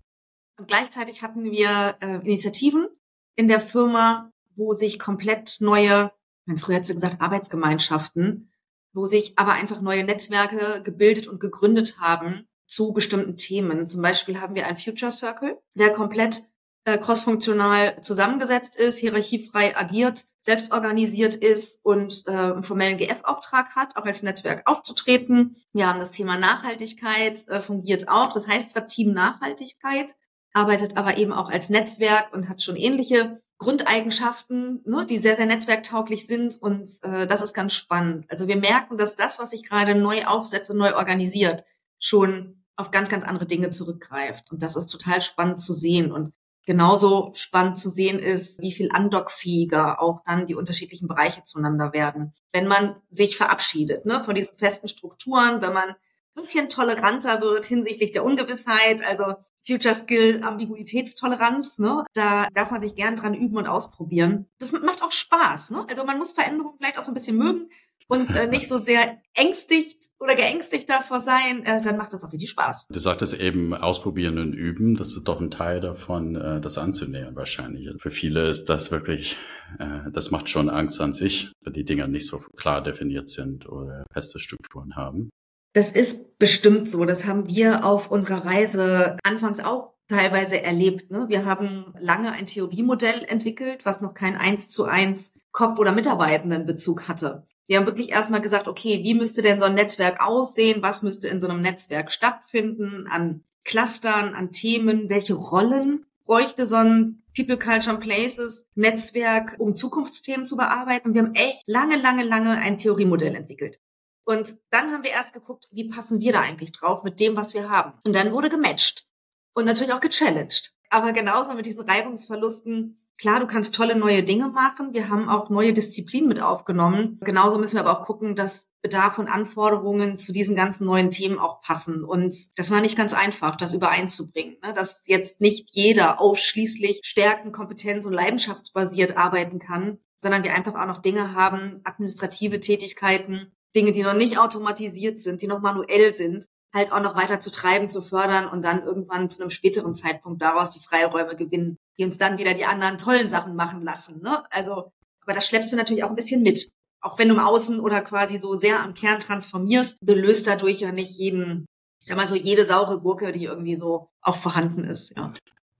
Und 0.58 0.68
gleichzeitig 0.68 1.22
hatten 1.22 1.44
wir 1.44 1.96
äh, 2.02 2.16
Initiativen 2.26 2.88
in 3.36 3.48
der 3.48 3.62
Firma, 3.62 4.32
wo 4.56 4.74
sich 4.74 4.98
komplett 4.98 5.58
neue, 5.60 6.12
früher 6.58 6.78
hätte 6.78 6.88
sie 6.88 6.96
gesagt 6.96 7.22
Arbeitsgemeinschaften, 7.22 8.52
wo 8.94 9.06
sich 9.06 9.38
aber 9.38 9.54
einfach 9.54 9.80
neue 9.80 10.04
Netzwerke 10.04 10.82
gebildet 10.84 11.28
und 11.28 11.40
gegründet 11.40 12.00
haben, 12.00 12.48
zu 12.66 12.94
bestimmten 12.94 13.36
Themen. 13.36 13.88
Zum 13.88 14.02
Beispiel 14.02 14.42
haben 14.42 14.56
wir 14.56 14.66
einen 14.66 14.78
Future 14.78 15.12
Circle, 15.12 15.60
der 15.76 15.94
komplett 15.94 16.48
äh, 16.86 16.98
crossfunktional 16.98 18.02
zusammengesetzt 18.02 18.76
ist, 18.76 18.98
hierarchiefrei 18.98 19.76
agiert, 19.76 20.26
selbstorganisiert 20.42 21.36
ist 21.36 21.80
und 21.86 22.24
äh, 22.28 22.32
einen 22.32 22.64
formellen 22.64 22.98
GF-Auftrag 22.98 23.76
hat, 23.76 23.96
auch 23.96 24.06
als 24.06 24.24
Netzwerk 24.24 24.64
aufzutreten. 24.66 25.56
Wir 25.72 25.88
haben 25.88 26.00
das 26.00 26.12
Thema 26.12 26.38
Nachhaltigkeit, 26.38 27.48
äh, 27.48 27.62
fungiert 27.62 28.10
auch. 28.10 28.34
Das 28.34 28.48
heißt 28.48 28.72
zwar 28.72 28.86
Team 28.86 29.14
Nachhaltigkeit, 29.14 30.16
arbeitet 30.52 30.98
aber 30.98 31.18
eben 31.18 31.32
auch 31.32 31.50
als 31.50 31.70
Netzwerk 31.70 32.34
und 32.34 32.50
hat 32.50 32.62
schon 32.62 32.76
ähnliche 32.76 33.42
Grundeigenschaften, 33.58 34.82
ne, 34.86 35.06
die 35.06 35.20
sehr, 35.20 35.38
sehr 35.38 35.46
netzwerktauglich 35.46 36.28
sind. 36.28 36.62
Und 36.62 36.90
äh, 37.04 37.26
das 37.28 37.42
ist 37.42 37.54
ganz 37.54 37.74
spannend. 37.74 38.26
Also 38.30 38.50
wir 38.50 38.58
merken, 38.58 38.98
dass 38.98 39.16
das, 39.16 39.40
was 39.40 39.52
sich 39.52 39.64
gerade 39.64 39.96
neu 39.96 40.26
aufsetzt 40.26 40.70
und 40.70 40.78
neu 40.78 40.96
organisiert, 40.96 41.64
schon 42.00 42.66
auf 42.76 42.92
ganz, 42.92 43.08
ganz 43.08 43.24
andere 43.24 43.46
Dinge 43.46 43.70
zurückgreift. 43.70 44.52
Und 44.52 44.62
das 44.62 44.76
ist 44.76 44.88
total 44.88 45.22
spannend 45.22 45.60
zu 45.60 45.74
sehen. 45.74 46.12
Und 46.12 46.34
genauso 46.66 47.32
spannend 47.36 47.78
zu 47.78 47.90
sehen 47.90 48.20
ist, 48.20 48.62
wie 48.62 48.72
viel 48.72 48.90
andockfähiger 48.92 50.02
auch 50.02 50.22
dann 50.26 50.46
die 50.46 50.56
unterschiedlichen 50.56 51.08
Bereiche 51.08 51.44
zueinander 51.44 51.94
werden. 51.94 52.34
Wenn 52.52 52.68
man 52.68 52.96
sich 53.10 53.38
verabschiedet 53.38 54.06
ne, 54.06 54.24
von 54.24 54.36
diesen 54.36 54.58
festen 54.58 54.88
Strukturen, 54.88 55.62
wenn 55.62 55.74
man 55.74 55.90
ein 55.90 55.96
bisschen 56.36 56.70
toleranter 56.70 57.42
wird 57.42 57.66
hinsichtlich 57.66 58.12
der 58.12 58.24
Ungewissheit, 58.24 59.04
also 59.04 59.36
Future 59.66 59.96
Skill, 59.96 60.44
Ambiguitätstoleranz, 60.44 61.80
ne? 61.80 62.04
Da 62.14 62.48
darf 62.54 62.70
man 62.70 62.82
sich 62.82 62.96
gern 62.96 63.16
dran 63.16 63.34
üben 63.34 63.56
und 63.56 63.68
ausprobieren. 63.68 64.50
Das 64.60 64.74
macht 64.74 65.02
auch 65.02 65.12
Spaß, 65.12 65.72
ne? 65.72 65.86
Also 65.90 66.04
man 66.04 66.18
muss 66.18 66.34
Veränderungen 66.34 66.76
vielleicht 66.78 66.98
auch 66.98 67.04
so 67.04 67.12
ein 67.12 67.14
bisschen 67.14 67.38
mögen 67.38 67.70
und 68.08 68.30
äh, 68.36 68.48
nicht 68.48 68.68
so 68.68 68.78
sehr 68.78 69.18
ängstigt 69.34 70.10
oder 70.20 70.36
geängstigt 70.36 70.90
davor 70.90 71.20
sein, 71.20 71.66
äh, 71.66 71.82
dann 71.82 71.98
macht 71.98 72.14
das 72.14 72.24
auch 72.24 72.32
richtig 72.32 72.50
Spaß. 72.50 72.88
Du 72.90 73.00
sagtest 73.00 73.40
eben 73.40 73.74
ausprobieren 73.74 74.38
und 74.38 74.54
üben. 74.54 74.96
Das 74.96 75.16
ist 75.16 75.24
doch 75.24 75.42
ein 75.42 75.52
Teil 75.52 75.80
davon, 75.82 76.36
äh, 76.36 76.62
das 76.62 76.78
anzunähern 76.78 77.36
wahrscheinlich. 77.36 77.90
Für 78.00 78.12
viele 78.12 78.48
ist 78.48 78.66
das 78.66 78.92
wirklich, 78.92 79.38
äh, 79.80 80.12
das 80.12 80.32
macht 80.32 80.50
schon 80.50 80.70
Angst 80.70 81.02
an 81.02 81.14
sich, 81.14 81.52
wenn 81.62 81.74
die 81.74 81.86
Dinger 81.86 82.08
nicht 82.08 82.28
so 82.28 82.44
klar 82.58 82.84
definiert 82.84 83.30
sind 83.30 83.68
oder 83.68 84.06
feste 84.14 84.40
Strukturen 84.40 84.96
haben. 84.96 85.30
Das 85.74 85.92
ist 85.92 86.38
bestimmt 86.38 86.90
so. 86.90 87.04
Das 87.06 87.26
haben 87.26 87.48
wir 87.48 87.84
auf 87.84 88.12
unserer 88.12 88.46
Reise 88.46 89.18
anfangs 89.24 89.60
auch 89.60 89.94
teilweise 90.08 90.62
erlebt. 90.62 91.10
Ne? 91.12 91.26
Wir 91.28 91.46
haben 91.46 91.94
lange 92.00 92.32
ein 92.32 92.46
Theoriemodell 92.46 93.26
entwickelt, 93.28 93.86
was 93.86 94.02
noch 94.02 94.14
kein 94.14 94.36
eins 94.36 94.70
zu 94.70 94.86
eins 94.86 95.34
Kopf- 95.52 95.80
oder 95.80 95.92
Mitarbeitendenbezug 95.92 97.08
hatte. 97.08 97.48
Wir 97.68 97.78
haben 97.78 97.86
wirklich 97.86 98.10
erstmal 98.10 98.42
gesagt, 98.42 98.68
okay, 98.68 99.04
wie 99.04 99.14
müsste 99.14 99.42
denn 99.42 99.60
so 99.60 99.66
ein 99.66 99.76
Netzwerk 99.76 100.22
aussehen? 100.22 100.82
Was 100.82 101.02
müsste 101.02 101.28
in 101.28 101.40
so 101.40 101.48
einem 101.48 101.62
Netzwerk 101.62 102.12
stattfinden? 102.12 103.08
An 103.10 103.44
Clustern, 103.64 104.36
an 104.36 104.52
Themen? 104.52 105.10
Welche 105.10 105.34
Rollen 105.34 106.06
bräuchte 106.26 106.66
so 106.66 106.76
ein 106.76 107.24
People, 107.36 107.58
Culture 107.58 107.96
and 107.96 108.02
Places 108.02 108.70
Netzwerk, 108.76 109.56
um 109.60 109.76
Zukunftsthemen 109.76 110.46
zu 110.46 110.58
bearbeiten? 110.58 111.14
Wir 111.14 111.24
haben 111.24 111.36
echt 111.36 111.68
lange, 111.68 111.96
lange, 111.98 112.24
lange 112.24 112.52
ein 112.58 112.78
Theoriemodell 112.78 113.36
entwickelt. 113.36 113.80
Und 114.26 114.56
dann 114.70 114.92
haben 114.92 115.04
wir 115.04 115.12
erst 115.12 115.34
geguckt, 115.34 115.68
wie 115.72 115.90
passen 115.90 116.22
wir 116.22 116.34
da 116.34 116.42
eigentlich 116.42 116.72
drauf 116.72 117.04
mit 117.04 117.20
dem, 117.20 117.36
was 117.36 117.54
wir 117.54 117.70
haben. 117.70 117.94
Und 118.06 118.14
dann 118.16 118.32
wurde 118.32 118.50
gematcht. 118.50 119.06
Und 119.54 119.66
natürlich 119.66 119.94
auch 119.94 120.00
gechallenged. 120.00 120.74
Aber 120.90 121.12
genauso 121.12 121.54
mit 121.54 121.66
diesen 121.66 121.90
Reibungsverlusten. 121.90 123.03
Klar, 123.20 123.40
du 123.40 123.48
kannst 123.48 123.76
tolle 123.76 123.96
neue 123.96 124.24
Dinge 124.24 124.48
machen. 124.48 124.94
Wir 124.94 125.10
haben 125.10 125.30
auch 125.30 125.50
neue 125.50 125.74
Disziplinen 125.74 126.28
mit 126.28 126.42
aufgenommen. 126.42 127.20
Genauso 127.22 127.58
müssen 127.58 127.76
wir 127.76 127.86
aber 127.86 128.00
auch 128.00 128.06
gucken, 128.06 128.36
dass 128.36 128.72
Bedarf 128.82 129.20
und 129.20 129.28
Anforderungen 129.28 130.18
zu 130.18 130.32
diesen 130.34 130.56
ganzen 130.56 130.86
neuen 130.86 131.10
Themen 131.10 131.40
auch 131.40 131.62
passen. 131.62 132.04
Und 132.04 132.58
das 132.58 132.72
war 132.72 132.82
nicht 132.82 132.98
ganz 132.98 133.14
einfach, 133.14 133.56
das 133.56 133.74
übereinzubringen. 133.74 134.58
Ne? 134.64 134.74
Dass 134.74 135.06
jetzt 135.08 135.42
nicht 135.42 135.70
jeder 135.72 136.20
ausschließlich 136.20 137.02
Stärken, 137.04 137.52
Kompetenz 137.52 138.06
und 138.06 138.14
leidenschaftsbasiert 138.14 139.16
arbeiten 139.16 139.60
kann, 139.60 140.00
sondern 140.22 140.44
wir 140.44 140.54
einfach 140.56 140.74
auch 140.74 140.88
noch 140.88 141.02
Dinge 141.02 141.36
haben, 141.36 141.82
administrative 141.84 142.60
Tätigkeiten, 142.60 143.52
Dinge, 143.76 143.92
die 143.92 144.04
noch 144.04 144.16
nicht 144.16 144.38
automatisiert 144.38 145.20
sind, 145.20 145.42
die 145.42 145.48
noch 145.48 145.62
manuell 145.62 146.14
sind, 146.14 146.46
halt 146.74 146.92
auch 146.92 147.02
noch 147.02 147.16
weiter 147.16 147.40
zu 147.40 147.52
treiben, 147.52 147.88
zu 147.88 148.02
fördern 148.02 148.48
und 148.48 148.64
dann 148.64 148.84
irgendwann 148.84 149.30
zu 149.30 149.42
einem 149.42 149.52
späteren 149.52 149.94
Zeitpunkt 149.94 150.42
daraus 150.42 150.72
die 150.72 150.80
Freiräume 150.80 151.36
gewinnen, 151.36 151.78
die 151.98 152.04
uns 152.04 152.18
dann 152.18 152.38
wieder 152.38 152.54
die 152.54 152.66
anderen 152.66 152.98
tollen 152.98 153.28
Sachen 153.28 153.56
machen 153.56 153.84
lassen. 153.84 154.22
Ne? 154.22 154.44
Also, 154.50 154.92
aber 155.22 155.34
das 155.34 155.48
schleppst 155.48 155.72
du 155.72 155.78
natürlich 155.78 156.04
auch 156.04 156.10
ein 156.10 156.16
bisschen 156.16 156.42
mit. 156.42 156.72
Auch 157.02 157.20
wenn 157.20 157.28
du 157.28 157.36
im 157.36 157.42
Außen 157.42 157.80
oder 157.80 158.02
quasi 158.02 158.38
so 158.38 158.56
sehr 158.56 158.82
am 158.82 158.94
Kern 158.94 159.20
transformierst, 159.20 159.98
du 160.02 160.14
löst 160.14 160.48
dadurch 160.48 160.80
ja 160.80 160.92
nicht 160.92 161.18
jeden, 161.18 161.66
ich 162.00 162.08
sag 162.08 162.18
mal 162.18 162.28
so, 162.28 162.36
jede 162.36 162.66
saure 162.66 163.00
Gurke, 163.00 163.32
die 163.32 163.46
irgendwie 163.46 163.76
so 163.76 164.08
auch 164.22 164.38
vorhanden 164.38 164.86
ist, 164.86 165.16
ja. 165.16 165.34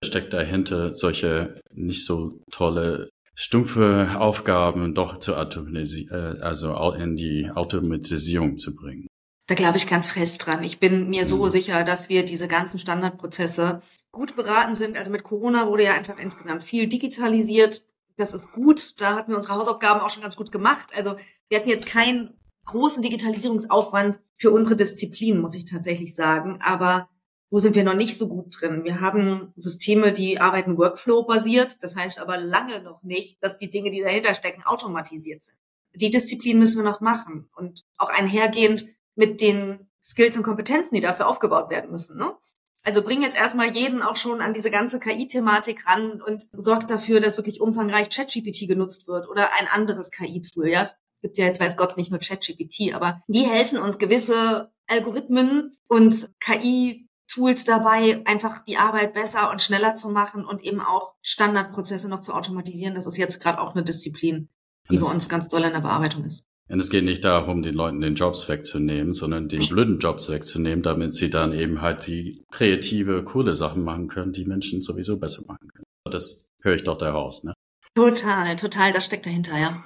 Steckt 0.04 0.34
dahinter 0.34 0.94
solche 0.94 1.62
nicht 1.72 2.06
so 2.06 2.42
tolle 2.52 3.10
stumpfe 3.36 4.16
Aufgaben 4.20 4.94
doch 4.94 5.18
zu 5.18 5.36
automatisieren, 5.36 6.38
äh, 6.38 6.42
also 6.42 6.92
in 6.92 7.16
die 7.16 7.50
Automatisierung 7.50 8.58
zu 8.58 8.76
bringen. 8.76 9.08
Da 9.48 9.56
glaube 9.56 9.78
ich 9.78 9.88
ganz 9.88 10.08
fest 10.08 10.46
dran. 10.46 10.64
Ich 10.64 10.80
bin 10.80 11.10
mir 11.10 11.26
so 11.26 11.46
mhm. 11.46 11.50
sicher, 11.50 11.84
dass 11.84 12.10
wir 12.10 12.24
diese 12.24 12.48
ganzen 12.48 12.80
Standardprozesse 12.80 13.82
gut 14.14 14.38
beraten 14.38 14.76
sind. 14.76 14.96
Also 14.96 15.12
mit 15.12 15.24
Corona 15.24 15.68
wurde 15.68 15.84
ja 15.84 15.94
einfach 15.94 16.18
insgesamt 16.18 16.64
viel 16.64 16.88
digitalisiert. 16.88 17.82
Das 18.16 18.34
ist 18.34 18.54
gut. 18.54 19.02
Da 19.02 19.16
hatten 19.16 19.32
wir 19.32 19.36
unsere 19.36 19.56
Hausaufgaben 19.56 20.00
auch 20.00 20.10
schon 20.10 20.24
ganz 20.24 20.38
gut 20.38 20.54
gemacht. 20.54 20.94
Also 20.96 21.18
wir 21.50 21.60
hatten 21.60 21.70
jetzt 21.70 21.88
keinen 21.88 22.40
großen 22.66 23.04
Digitalisierungsaufwand 23.04 24.22
für 24.38 24.52
unsere 24.52 24.78
Disziplin, 24.78 25.42
muss 25.42 25.56
ich 25.56 25.66
tatsächlich 25.66 26.16
sagen. 26.16 26.60
Aber 26.62 27.10
wo 27.50 27.60
sind 27.60 27.76
wir 27.76 27.84
noch 27.84 27.96
nicht 27.96 28.18
so 28.18 28.30
gut 28.30 28.56
drin? 28.60 28.84
Wir 28.84 29.02
haben 29.02 29.52
Systeme, 29.56 30.14
die 30.14 30.40
arbeiten 30.40 30.78
Workflow-basiert. 30.78 31.84
Das 31.84 31.96
heißt 31.96 32.20
aber 32.20 32.38
lange 32.38 32.82
noch 32.82 33.02
nicht, 33.04 33.44
dass 33.44 33.58
die 33.58 33.70
Dinge, 33.70 33.90
die 33.90 34.02
dahinter 34.02 34.36
stecken, 34.36 34.64
automatisiert 34.64 35.44
sind. 35.44 35.58
Die 35.96 36.12
Disziplin 36.12 36.60
müssen 36.60 36.78
wir 36.78 36.90
noch 36.90 37.02
machen 37.02 37.50
und 37.56 37.84
auch 37.98 38.10
einhergehend 38.10 38.88
mit 39.16 39.42
den 39.42 39.88
Skills 40.04 40.38
und 40.38 40.44
Kompetenzen, 40.44 40.96
die 40.96 41.02
dafür 41.02 41.28
aufgebaut 41.28 41.70
werden 41.70 41.92
müssen. 41.92 42.18
Ne? 42.18 42.34
Also 42.84 43.02
bring 43.02 43.22
jetzt 43.22 43.38
erstmal 43.38 43.72
jeden 43.72 44.02
auch 44.02 44.18
schon 44.18 44.42
an 44.42 44.54
diese 44.54 44.70
ganze 44.70 45.00
KI-Thematik 45.00 45.88
ran 45.88 46.22
und 46.22 46.50
sorgt 46.52 46.92
dafür, 46.92 47.22
dass 47.22 47.38
wirklich 47.38 47.62
umfangreich 47.62 48.10
ChatGPT 48.10 48.68
genutzt 48.68 49.08
wird 49.08 49.30
oder 49.30 49.50
ein 49.60 49.68
anderes 49.68 50.12
KI-Tool. 50.12 50.70
Ja, 50.70 50.82
es 50.82 50.98
gibt 51.22 51.38
ja 51.38 51.46
jetzt 51.46 51.62
weiß 51.62 51.78
Gott 51.78 51.96
nicht 51.96 52.12
nur 52.12 52.20
ChatGPT, 52.20 52.94
aber 52.94 53.22
die 53.28 53.46
helfen 53.46 53.78
uns 53.78 53.98
gewisse 53.98 54.72
Algorithmen 54.88 55.78
und 55.88 56.30
KI 56.40 57.08
Tools 57.34 57.64
dabei, 57.64 58.22
einfach 58.26 58.64
die 58.64 58.78
Arbeit 58.78 59.14
besser 59.14 59.50
und 59.50 59.62
schneller 59.62 59.96
zu 59.96 60.10
machen 60.10 60.46
und 60.46 60.62
eben 60.62 60.82
auch 60.82 61.16
Standardprozesse 61.22 62.08
noch 62.08 62.20
zu 62.20 62.34
automatisieren. 62.34 62.94
Das 62.94 63.08
ist 63.08 63.18
jetzt 63.18 63.40
gerade 63.40 63.60
auch 63.60 63.74
eine 63.74 63.84
Disziplin, 63.84 64.50
die 64.92 64.98
bei 64.98 65.10
uns 65.10 65.30
ganz 65.30 65.50
doll 65.50 65.64
in 65.64 65.72
der 65.72 65.80
Bearbeitung 65.80 66.26
ist. 66.26 66.48
Und 66.70 66.80
es 66.80 66.90
geht 66.90 67.04
nicht 67.04 67.24
darum, 67.26 67.62
den 67.62 67.76
Leuten 67.76 68.00
den 68.00 68.16
Jobs 68.16 68.48
wegzunehmen, 68.48 69.14
sondern 69.14 69.50
den 69.50 69.68
blöden 69.68 70.00
Jobs 70.00 70.30
wegzunehmen, 70.30 70.82
damit 70.82 71.14
sie 71.14 71.30
dann 71.30 71.54
eben 71.54 71.82
halt 71.82 72.08
die 72.08 72.44
kreative, 72.52 73.24
coole 73.24 73.56
Sachen 73.56 73.84
machen 73.84 74.08
können, 74.08 74.32
die 74.32 74.46
Menschen 74.46 74.82
sowieso 74.82 75.20
besser 75.20 75.44
machen 75.48 75.68
können. 75.74 75.84
Das 76.10 76.48
höre 76.62 76.76
ich 76.76 76.84
doch 76.84 76.98
daraus, 76.98 77.44
ne? 77.44 77.54
Total, 77.96 78.56
total, 78.56 78.94
das 78.94 79.06
steckt 79.06 79.26
dahinter, 79.26 79.58
ja. 79.60 79.84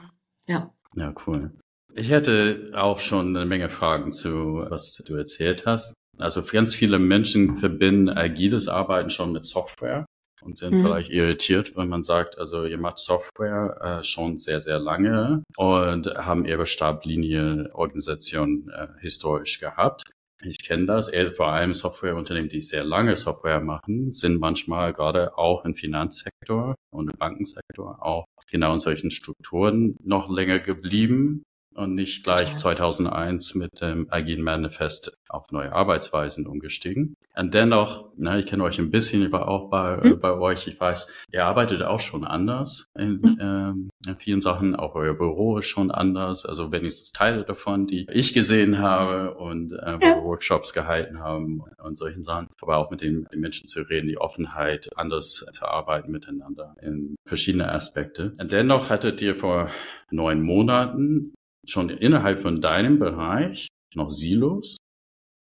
Ja. 0.48 0.74
Ja, 0.96 1.14
cool. 1.26 1.52
Ich 1.94 2.10
hätte 2.10 2.72
auch 2.74 3.00
schon 3.00 3.36
eine 3.36 3.46
Menge 3.46 3.70
Fragen 3.70 4.12
zu, 4.12 4.66
was 4.70 4.94
du 5.06 5.16
erzählt 5.16 5.66
hast. 5.66 5.94
Also 6.18 6.42
ganz 6.44 6.74
viele 6.74 7.00
Menschen 7.00 7.58
verbinden 7.58 8.10
agiles 8.10 8.68
Arbeiten 8.68 9.10
schon 9.10 9.32
mit 9.32 9.46
Software 9.46 10.06
und 10.42 10.58
sind 10.58 10.76
mhm. 10.76 10.84
vielleicht 10.84 11.10
irritiert, 11.10 11.76
wenn 11.76 11.90
man 11.90 12.04
sagt, 12.04 12.38
also 12.38 12.66
ihr 12.66 12.78
macht 12.78 13.00
Software 13.00 14.00
äh, 14.00 14.04
schon 14.04 14.38
sehr, 14.38 14.62
sehr 14.62 14.80
lange 14.80 15.44
und 15.58 16.08
haben 16.16 16.46
ihre 16.46 16.66
Stablinie 16.66 17.70
Organisation 17.74 18.70
äh, 18.70 18.88
historisch 19.00 19.60
gehabt. 19.60 20.04
Ich 20.44 20.64
kenne 20.64 20.86
das, 20.86 21.12
vor 21.36 21.48
allem 21.48 21.74
Softwareunternehmen, 21.74 22.50
die 22.50 22.62
sehr 22.62 22.84
lange 22.84 23.16
Software 23.16 23.60
machen, 23.60 24.14
sind 24.14 24.40
manchmal 24.40 24.94
gerade 24.94 25.36
auch 25.36 25.66
im 25.66 25.74
Finanzsektor 25.74 26.76
und 26.92 27.12
im 27.12 27.18
Bankensektor 27.18 28.06
auch 28.06 28.26
genau 28.50 28.74
in 28.74 28.80
solchen 28.80 29.12
Strukturen 29.12 29.98
noch 30.04 30.30
länger 30.30 30.60
geblieben 30.60 31.44
und 31.78 31.94
nicht 31.94 32.24
gleich 32.24 32.50
okay. 32.50 32.58
2001 32.58 33.56
mit 33.56 33.82
dem 33.82 34.08
Agilen 34.10 34.44
Manifest 34.44 35.18
auf 35.30 35.52
neue 35.52 35.72
Arbeitsweisen 35.72 36.48
umgestiegen. 36.48 37.16
Und 37.36 37.54
dennoch, 37.54 38.10
na, 38.18 38.40
ich 38.40 38.48
kenne 38.48 38.64
euch 38.64 38.80
ein 38.80 38.90
bisschen, 38.90 39.24
ich 39.24 39.32
war 39.32 39.48
auch 39.48 39.70
bei, 39.70 40.00
hm. 40.02 40.20
bei 40.20 40.34
euch, 40.34 40.68
ich 40.68 40.80
weiß, 40.80 41.12
ihr 41.32 41.46
arbeitet 41.46 41.84
auch 41.84 42.00
schon 42.00 42.24
anders 42.24 42.88
in, 42.98 43.22
hm. 43.22 43.38
ähm, 43.40 43.90
in 44.08 44.16
vielen 44.16 44.42
Sachen, 44.42 44.76
auch 44.76 44.96
euer 44.96 45.14
Büro 45.14 45.60
ist 45.60 45.68
schon 45.68 45.92
anders, 45.92 46.48
also 46.48 46.72
wenigstens 46.72 47.12
Teile 47.12 47.44
davon, 47.44 47.86
die 47.86 48.08
ich 48.10 48.34
gesehen 48.34 48.80
habe 48.80 49.36
und 49.36 49.74
äh, 49.74 49.98
wo 50.00 50.06
ja. 50.06 50.24
Workshops 50.24 50.74
gehalten 50.74 51.20
haben 51.20 51.62
und 51.84 51.98
solchen 51.98 52.24
Sachen, 52.24 52.48
aber 52.60 52.78
auch 52.78 52.90
mit 52.90 53.02
den, 53.02 53.28
den 53.32 53.40
Menschen 53.40 53.68
zu 53.68 53.82
reden, 53.82 54.08
die 54.08 54.18
Offenheit, 54.18 54.90
anders 54.96 55.46
zu 55.52 55.66
arbeiten 55.68 56.12
miteinander 56.12 56.74
in 56.82 57.16
verschiedene 57.26 57.72
Aspekte. 57.72 58.34
Und 58.40 58.52
dennoch 58.52 58.90
hattet 58.90 59.22
ihr 59.22 59.36
vor 59.36 59.70
neun 60.10 60.42
Monaten 60.42 61.34
schon 61.68 61.90
innerhalb 61.90 62.40
von 62.42 62.62
deinem 62.62 63.00
Bereich 63.00 63.68
noch 63.94 64.10
Silos. 64.10 64.78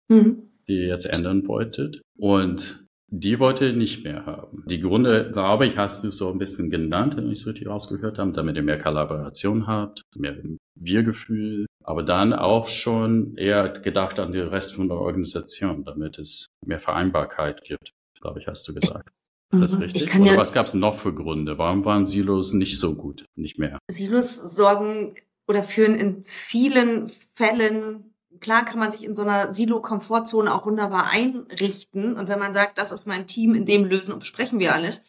Mhm. 0.09 0.43
die 0.67 0.81
ihr 0.81 0.87
jetzt 0.87 1.05
ändern 1.05 1.47
wolltet. 1.47 2.01
Und 2.17 2.85
die 3.07 3.39
wollte 3.39 3.67
ihr 3.67 3.73
nicht 3.73 4.03
mehr 4.03 4.25
haben. 4.25 4.63
Die 4.65 4.79
Gründe, 4.79 5.29
glaube 5.31 5.67
ich, 5.67 5.77
hast 5.77 6.03
du 6.03 6.09
so 6.09 6.31
ein 6.31 6.39
bisschen 6.39 6.69
genannt, 6.69 7.15
wenn 7.15 7.31
ich 7.31 7.41
es 7.41 7.47
richtig 7.47 7.67
rausgehört 7.67 8.17
habe, 8.17 8.31
damit 8.31 8.55
ihr 8.55 8.63
mehr 8.63 8.79
Kollaboration 8.79 9.67
habt, 9.67 10.01
mehr 10.15 10.35
Wir-Gefühl, 10.75 11.67
aber 11.83 12.01
dann 12.01 12.33
auch 12.33 12.67
schon 12.67 13.35
eher 13.35 13.69
gedacht 13.69 14.19
an 14.19 14.31
den 14.31 14.47
Rest 14.47 14.73
von 14.73 14.87
der 14.87 14.97
Organisation, 14.97 15.83
damit 15.83 16.17
es 16.17 16.47
mehr 16.65 16.79
Vereinbarkeit 16.79 17.63
gibt, 17.63 17.91
glaube 18.19 18.39
ich, 18.39 18.47
hast 18.47 18.67
du 18.67 18.73
gesagt. 18.73 19.09
Ist 19.51 19.61
das 19.61 19.75
mhm. 19.75 19.83
richtig? 19.83 20.15
Oder 20.15 20.31
ja 20.31 20.37
was 20.37 20.51
gab 20.51 20.65
es 20.65 20.73
noch 20.73 20.95
für 20.95 21.13
Gründe? 21.13 21.59
Warum 21.59 21.85
waren 21.85 22.07
Silos 22.07 22.53
nicht 22.53 22.79
so 22.79 22.95
gut, 22.95 23.25
nicht 23.35 23.59
mehr? 23.59 23.77
Silos 23.91 24.37
sorgen 24.55 25.13
oder 25.47 25.63
führen 25.63 25.95
in 25.95 26.23
vielen 26.23 27.09
Fällen 27.35 28.13
klar 28.43 28.65
kann 28.65 28.77
man 28.77 28.91
sich 28.91 29.03
in 29.03 29.15
so 29.15 29.23
einer 29.23 29.53
Silo-Komfortzone 29.53 30.53
auch 30.53 30.65
wunderbar 30.67 31.09
einrichten. 31.09 32.15
Und 32.15 32.27
wenn 32.27 32.37
man 32.37 32.53
sagt, 32.53 32.77
das 32.77 32.91
ist 32.91 33.07
mein 33.07 33.25
Team, 33.25 33.55
in 33.55 33.65
dem 33.65 33.85
lösen 33.85 34.13
und 34.13 34.19
besprechen 34.19 34.59
wir 34.59 34.73
alles, 34.73 35.03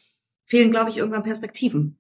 fehlen, 0.47 0.71
glaube 0.71 0.89
ich, 0.89 0.97
irgendwann 0.97 1.23
Perspektiven. 1.23 1.99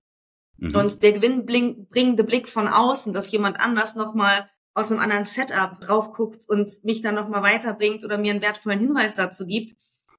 Mhm. 0.56 0.74
Und 0.74 1.02
der 1.02 1.12
gewinnbringende 1.12 2.24
Blick 2.24 2.48
von 2.48 2.68
außen, 2.68 3.12
dass 3.12 3.30
jemand 3.32 3.60
anders 3.60 3.96
nochmal 3.96 4.48
aus 4.72 4.90
einem 4.90 5.00
anderen 5.00 5.24
Setup 5.24 5.80
drauf 5.80 6.12
guckt 6.12 6.48
und 6.48 6.84
mich 6.84 7.00
dann 7.00 7.14
nochmal 7.14 7.42
weiterbringt 7.42 8.04
oder 8.04 8.18
mir 8.18 8.32
einen 8.32 8.42
wertvollen 8.42 8.80
Hinweis 8.80 9.14
dazu 9.14 9.46
gibt, 9.46 9.76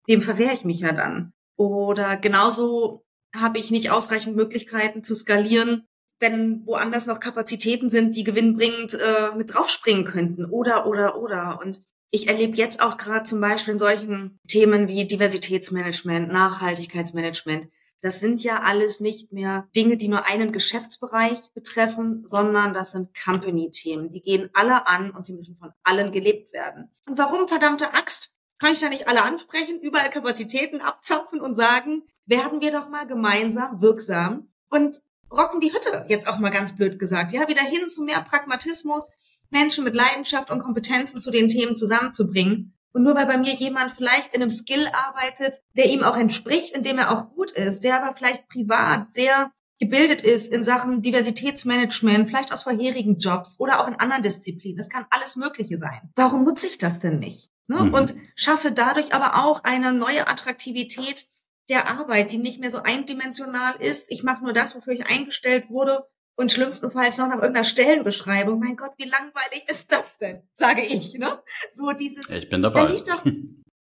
dem 0.07 0.21
verwehre 0.21 0.53
ich 0.53 0.65
mich 0.65 0.79
ja 0.79 0.91
dann. 0.91 1.33
Oder 1.57 2.17
genauso 2.17 3.05
habe 3.35 3.59
ich 3.59 3.71
nicht 3.71 3.91
ausreichend 3.91 4.35
Möglichkeiten 4.35 5.03
zu 5.03 5.15
skalieren, 5.15 5.87
wenn 6.19 6.65
woanders 6.65 7.07
noch 7.07 7.19
Kapazitäten 7.19 7.89
sind, 7.89 8.15
die 8.15 8.23
gewinnbringend 8.23 8.93
äh, 8.93 9.35
mit 9.35 9.53
draufspringen 9.53 10.05
könnten. 10.05 10.45
Oder, 10.45 10.87
oder, 10.87 11.17
oder. 11.17 11.59
Und 11.61 11.81
ich 12.09 12.27
erlebe 12.27 12.55
jetzt 12.55 12.81
auch 12.81 12.97
gerade 12.97 13.23
zum 13.23 13.41
Beispiel 13.41 13.73
in 13.73 13.79
solchen 13.79 14.39
Themen 14.47 14.87
wie 14.87 15.05
Diversitätsmanagement, 15.05 16.31
Nachhaltigkeitsmanagement, 16.31 17.67
das 18.05 18.19
sind 18.19 18.43
ja 18.43 18.61
alles 18.61 18.99
nicht 18.99 19.31
mehr 19.31 19.67
Dinge, 19.75 19.97
die 19.97 20.09
nur 20.09 20.25
einen 20.27 20.51
Geschäftsbereich 20.51 21.39
betreffen, 21.55 22.21
sondern 22.23 22.71
das 22.71 22.91
sind 22.91 23.09
Company-Themen. 23.19 24.11
Die 24.11 24.21
gehen 24.21 24.51
alle 24.53 24.85
an 24.85 25.09
und 25.09 25.25
sie 25.25 25.33
müssen 25.33 25.55
von 25.55 25.71
allen 25.83 26.11
gelebt 26.11 26.53
werden. 26.53 26.91
Und 27.07 27.17
warum, 27.17 27.47
verdammte 27.47 27.95
Axt, 27.95 28.35
kann 28.59 28.73
ich 28.73 28.79
da 28.79 28.89
nicht 28.89 29.07
alle 29.07 29.23
ansprechen, 29.23 29.79
überall 29.81 30.11
Kapazitäten 30.11 30.81
abzapfen 30.81 31.41
und 31.41 31.55
sagen, 31.55 32.03
werden 32.27 32.61
wir 32.61 32.71
doch 32.71 32.89
mal 32.89 33.07
gemeinsam 33.07 33.81
wirksam 33.81 34.49
und 34.69 35.01
rocken 35.37 35.59
die 35.59 35.73
Hütte, 35.73 36.05
jetzt 36.07 36.27
auch 36.27 36.39
mal 36.39 36.49
ganz 36.49 36.75
blöd 36.75 36.99
gesagt. 36.99 37.31
Ja, 37.31 37.47
wieder 37.47 37.63
hin 37.63 37.87
zu 37.87 38.03
mehr 38.03 38.21
Pragmatismus, 38.21 39.09
Menschen 39.49 39.83
mit 39.83 39.95
Leidenschaft 39.95 40.49
und 40.49 40.59
Kompetenzen 40.61 41.21
zu 41.21 41.31
den 41.31 41.49
Themen 41.49 41.75
zusammenzubringen. 41.75 42.73
Und 42.93 43.03
nur 43.03 43.15
weil 43.15 43.25
bei 43.25 43.37
mir 43.37 43.53
jemand 43.53 43.91
vielleicht 43.91 44.33
in 44.33 44.41
einem 44.41 44.49
Skill 44.49 44.87
arbeitet, 44.93 45.61
der 45.75 45.89
ihm 45.89 46.03
auch 46.03 46.15
entspricht, 46.15 46.75
in 46.75 46.83
dem 46.83 46.97
er 46.97 47.11
auch 47.11 47.29
gut 47.35 47.51
ist, 47.51 47.83
der 47.83 48.01
aber 48.01 48.15
vielleicht 48.15 48.47
privat 48.47 49.11
sehr 49.11 49.51
gebildet 49.79 50.21
ist 50.21 50.51
in 50.51 50.63
Sachen 50.63 51.01
Diversitätsmanagement, 51.01 52.29
vielleicht 52.29 52.53
aus 52.53 52.63
vorherigen 52.63 53.17
Jobs 53.17 53.59
oder 53.59 53.81
auch 53.81 53.87
in 53.89 53.95
anderen 53.95 54.23
Disziplinen. 54.23 54.79
Es 54.79 54.89
kann 54.89 55.05
alles 55.09 55.35
Mögliche 55.35 55.77
sein. 55.77 56.09
Warum 56.15 56.45
nutze 56.45 56.67
ich 56.67 56.77
das 56.77 56.99
denn 56.99 57.19
nicht? 57.19 57.51
Ne? 57.67 57.83
Mhm. 57.83 57.93
Und 57.93 58.15
schaffe 58.35 58.71
dadurch 58.71 59.13
aber 59.13 59.43
auch 59.43 59.63
eine 59.63 59.91
neue 59.91 60.27
Attraktivität 60.27 61.27
der 61.69 61.87
Arbeit, 61.87 62.31
die 62.31 62.37
nicht 62.37 62.59
mehr 62.59 62.71
so 62.71 62.79
eindimensional 62.79 63.75
ist. 63.79 64.11
Ich 64.11 64.23
mache 64.23 64.43
nur 64.43 64.53
das, 64.53 64.75
wofür 64.75 64.93
ich 64.93 65.07
eingestellt 65.07 65.69
wurde 65.69 66.07
und 66.35 66.51
schlimmstenfalls 66.51 67.17
noch 67.17 67.27
nach 67.27 67.37
irgendeiner 67.37 67.63
Stellenbeschreibung. 67.63 68.59
Mein 68.59 68.75
Gott, 68.75 68.91
wie 68.97 69.09
langweilig 69.09 69.65
ist 69.67 69.91
das 69.91 70.17
denn? 70.17 70.43
Sage 70.53 70.81
ich, 70.81 71.13
ne? 71.15 71.41
So 71.71 71.91
dieses. 71.91 72.29
Ich 72.29 72.49
bin 72.49 72.61
dabei. 72.61 72.83
Da 72.83 72.91
liegt 72.91 73.09
doch, 73.09 73.23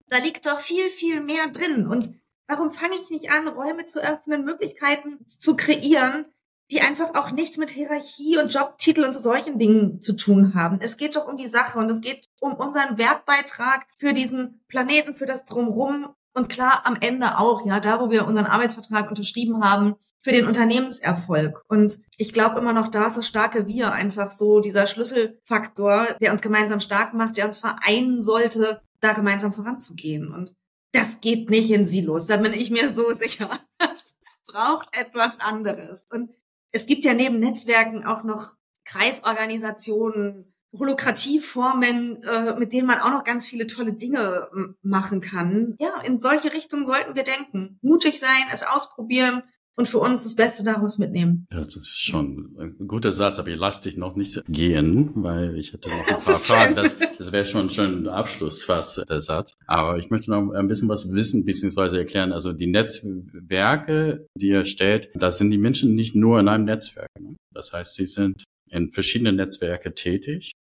da 0.08 0.18
liegt 0.18 0.46
doch 0.46 0.60
viel, 0.60 0.89
viel 0.89 1.22
mehr 1.22 1.48
drin. 1.48 1.88
Und 1.88 2.13
warum 2.48 2.72
fange 2.72 2.96
ich 2.96 3.10
nicht 3.10 3.32
an, 3.32 3.48
Räume 3.48 3.86
zu 3.86 4.03
öffnen, 4.03 4.46
Möglichkeiten 4.46 5.25
zu 5.25 5.56
kreieren, 5.56 6.25
die 6.72 6.82
einfach 6.82 7.13
auch 7.15 7.32
nichts 7.32 7.58
mit 7.58 7.70
Hierarchie 7.70 8.38
und 8.38 8.53
Jobtitel 8.53 9.03
und 9.03 9.13
so 9.13 9.20
solchen 9.20 9.59
Dingen 9.59 10.01
zu 10.01 10.14
tun 10.14 10.55
haben. 10.55 10.79
Es 10.81 10.98
geht 10.98 11.16
doch 11.16 11.27
um 11.27 11.38
die 11.38 11.48
Sache 11.48 11.77
und 11.77 11.90
es 11.90 12.01
geht 12.01 12.29
um 12.40 12.53
unseren 12.53 12.98
Wertbeitrag 12.98 13.86
für 13.98 14.14
diesen 14.14 14.62
Planeten, 14.68 15.14
für 15.14 15.25
das 15.25 15.46
Drumrum 15.46 16.16
und 16.33 16.50
klar 16.50 16.81
am 16.85 16.98
Ende 17.00 17.37
auch, 17.37 17.65
ja, 17.65 17.79
da 17.79 18.00
wo 18.00 18.09
wir 18.09 18.27
unseren 18.27 18.46
Arbeitsvertrag 18.46 19.09
unterschrieben 19.09 19.63
haben, 19.63 19.96
für 20.24 20.31
den 20.31 20.48
Unternehmenserfolg. 20.48 21.61
Und 21.67 22.00
ich 22.17 22.31
glaube 22.31 22.57
immer 22.57 22.72
noch, 22.72 22.87
da 22.87 23.07
ist 23.07 23.17
das 23.17 23.27
starke 23.27 23.67
Wir 23.67 23.91
einfach 23.91 24.31
so 24.31 24.61
dieser 24.61 24.87
Schlüsselfaktor, 24.87 26.15
der 26.22 26.31
uns 26.31 26.41
gemeinsam 26.41 26.79
stark 26.79 27.13
macht, 27.13 27.35
der 27.35 27.46
uns 27.46 27.59
vereinen 27.59 28.24
sollte, 28.24 28.81
da 29.01 29.11
gemeinsam 29.11 29.51
voranzugehen. 29.51 30.33
Und 30.33 30.55
das 30.93 31.19
geht 31.19 31.50
nicht 31.50 31.69
in 31.72 31.85
Silos, 31.85 32.27
da 32.27 32.37
bin 32.37 32.53
ich 32.53 32.72
mir 32.72 32.89
so 32.89 33.11
sicher. 33.13 33.50
Das 33.77 34.15
braucht 34.48 34.87
etwas 34.98 35.41
anderes. 35.41 36.07
Und 36.09 36.31
es 36.72 36.85
gibt 36.85 37.03
ja 37.03 37.13
neben 37.13 37.39
Netzwerken 37.39 38.05
auch 38.05 38.24
noch 38.24 38.53
Kreisorganisationen, 38.85 40.52
Holokratieformen, 40.77 42.24
äh, 42.24 42.55
mit 42.57 42.74
denen 42.74 42.88
man 42.88 43.00
auch 43.00 43.12
noch 43.12 43.24
ganz 43.24 43.46
viele 43.48 43.68
tolle 43.68 43.94
Dinge 43.94 44.50
machen 44.81 45.22
kann. 45.22 45.75
Ja, 45.79 46.01
in 46.01 46.20
solche 46.20 46.53
Richtungen 46.53 46.86
sollten 46.86 47.16
wir 47.16 47.24
denken. 47.24 47.77
Mutig 47.81 48.20
sein, 48.20 48.29
es 48.51 48.64
ausprobieren 48.64 49.44
und 49.75 49.88
für 49.88 50.00
uns 50.00 50.24
das 50.24 50.36
Beste 50.36 50.64
daraus 50.64 50.98
mitnehmen. 50.98 51.48
Das 51.50 51.75
ist 51.75 51.88
schon 51.88 52.55
ein 52.59 52.88
guter 52.88 53.12
Satz, 53.12 53.40
aber 53.40 53.50
ich 53.50 53.57
lasse 53.57 53.83
dich 53.83 53.98
noch 53.98 54.16
nicht 54.16 54.44
gehen, 54.48 55.12
weil 55.16 55.57
ich 55.57 55.74
hätte 55.74 55.90
noch 55.90 56.00
ein 56.00 56.05
das 56.14 56.25
paar 56.25 56.33
Fragen. 56.36 56.75
Das, 56.75 57.00
das 57.00 57.31
wäre 57.31 57.46
schon 57.46 57.70
ein 57.70 58.07
Abschluss 58.07 58.64
fast, 58.64 59.09
der 59.09 59.22
Satz. 59.22 59.53
Aber 59.66 59.98
ich 59.98 60.09
möchte 60.09 60.29
noch 60.29 60.53
ein 60.53 60.68
bisschen 60.68 60.90
was 60.90 61.12
wissen 61.12 61.46
bzw. 61.46 61.98
erklären. 61.98 62.31
Also 62.31 62.53
die 62.53 62.68
Netzwerke, 62.68 64.27
die 64.36 64.50
ihr 64.50 64.66
stellt, 64.66 65.09
da 65.16 65.31
sind 65.31 65.51
die 65.51 65.57
Menschen 65.57 65.96
nicht 65.96 66.16
nur 66.16 66.40
in 66.40 66.48
einem 66.48 66.66
Netzwerk. 66.66 67.09
Ne? 67.20 67.36
Das 67.53 67.74
heißt, 67.74 67.96
sie 67.96 68.07
sind 68.07 68.44
in 68.70 68.92
verschiedenen 68.92 69.36
Netzwerke 69.36 69.94
tätig 69.94 70.53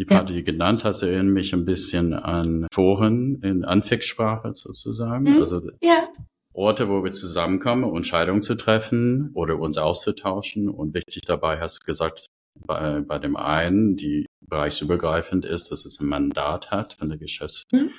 die 0.00 0.06
paar, 0.06 0.24
die 0.24 0.32
du 0.32 0.42
genannt 0.42 0.82
hast, 0.84 1.02
erinnern 1.02 1.28
mich 1.28 1.52
ein 1.52 1.66
bisschen 1.66 2.14
an 2.14 2.66
Foren 2.72 3.42
in 3.42 3.66
Anfangssprache 3.66 4.52
sozusagen. 4.54 5.24
Mhm. 5.24 5.40
Also 5.42 5.60
ja. 5.82 6.08
Orte, 6.54 6.88
wo 6.88 7.04
wir 7.04 7.12
zusammenkommen, 7.12 7.84
um 7.84 7.98
Entscheidungen 7.98 8.40
zu 8.40 8.54
treffen 8.54 9.30
oder 9.34 9.58
uns 9.58 9.76
auszutauschen. 9.76 10.70
Und 10.70 10.94
wichtig 10.94 11.24
dabei 11.26 11.60
hast 11.60 11.82
du 11.82 11.84
gesagt, 11.84 12.28
bei, 12.58 13.02
bei 13.02 13.18
dem 13.18 13.36
einen, 13.36 13.94
die 13.94 14.24
bereichsübergreifend 14.40 15.44
ist, 15.44 15.70
dass 15.70 15.84
es 15.84 16.00
ein 16.00 16.08
Mandat 16.08 16.70
hat 16.70 16.94
von 16.94 17.10
der 17.10 17.18
Geschäftsführung, 17.18 17.90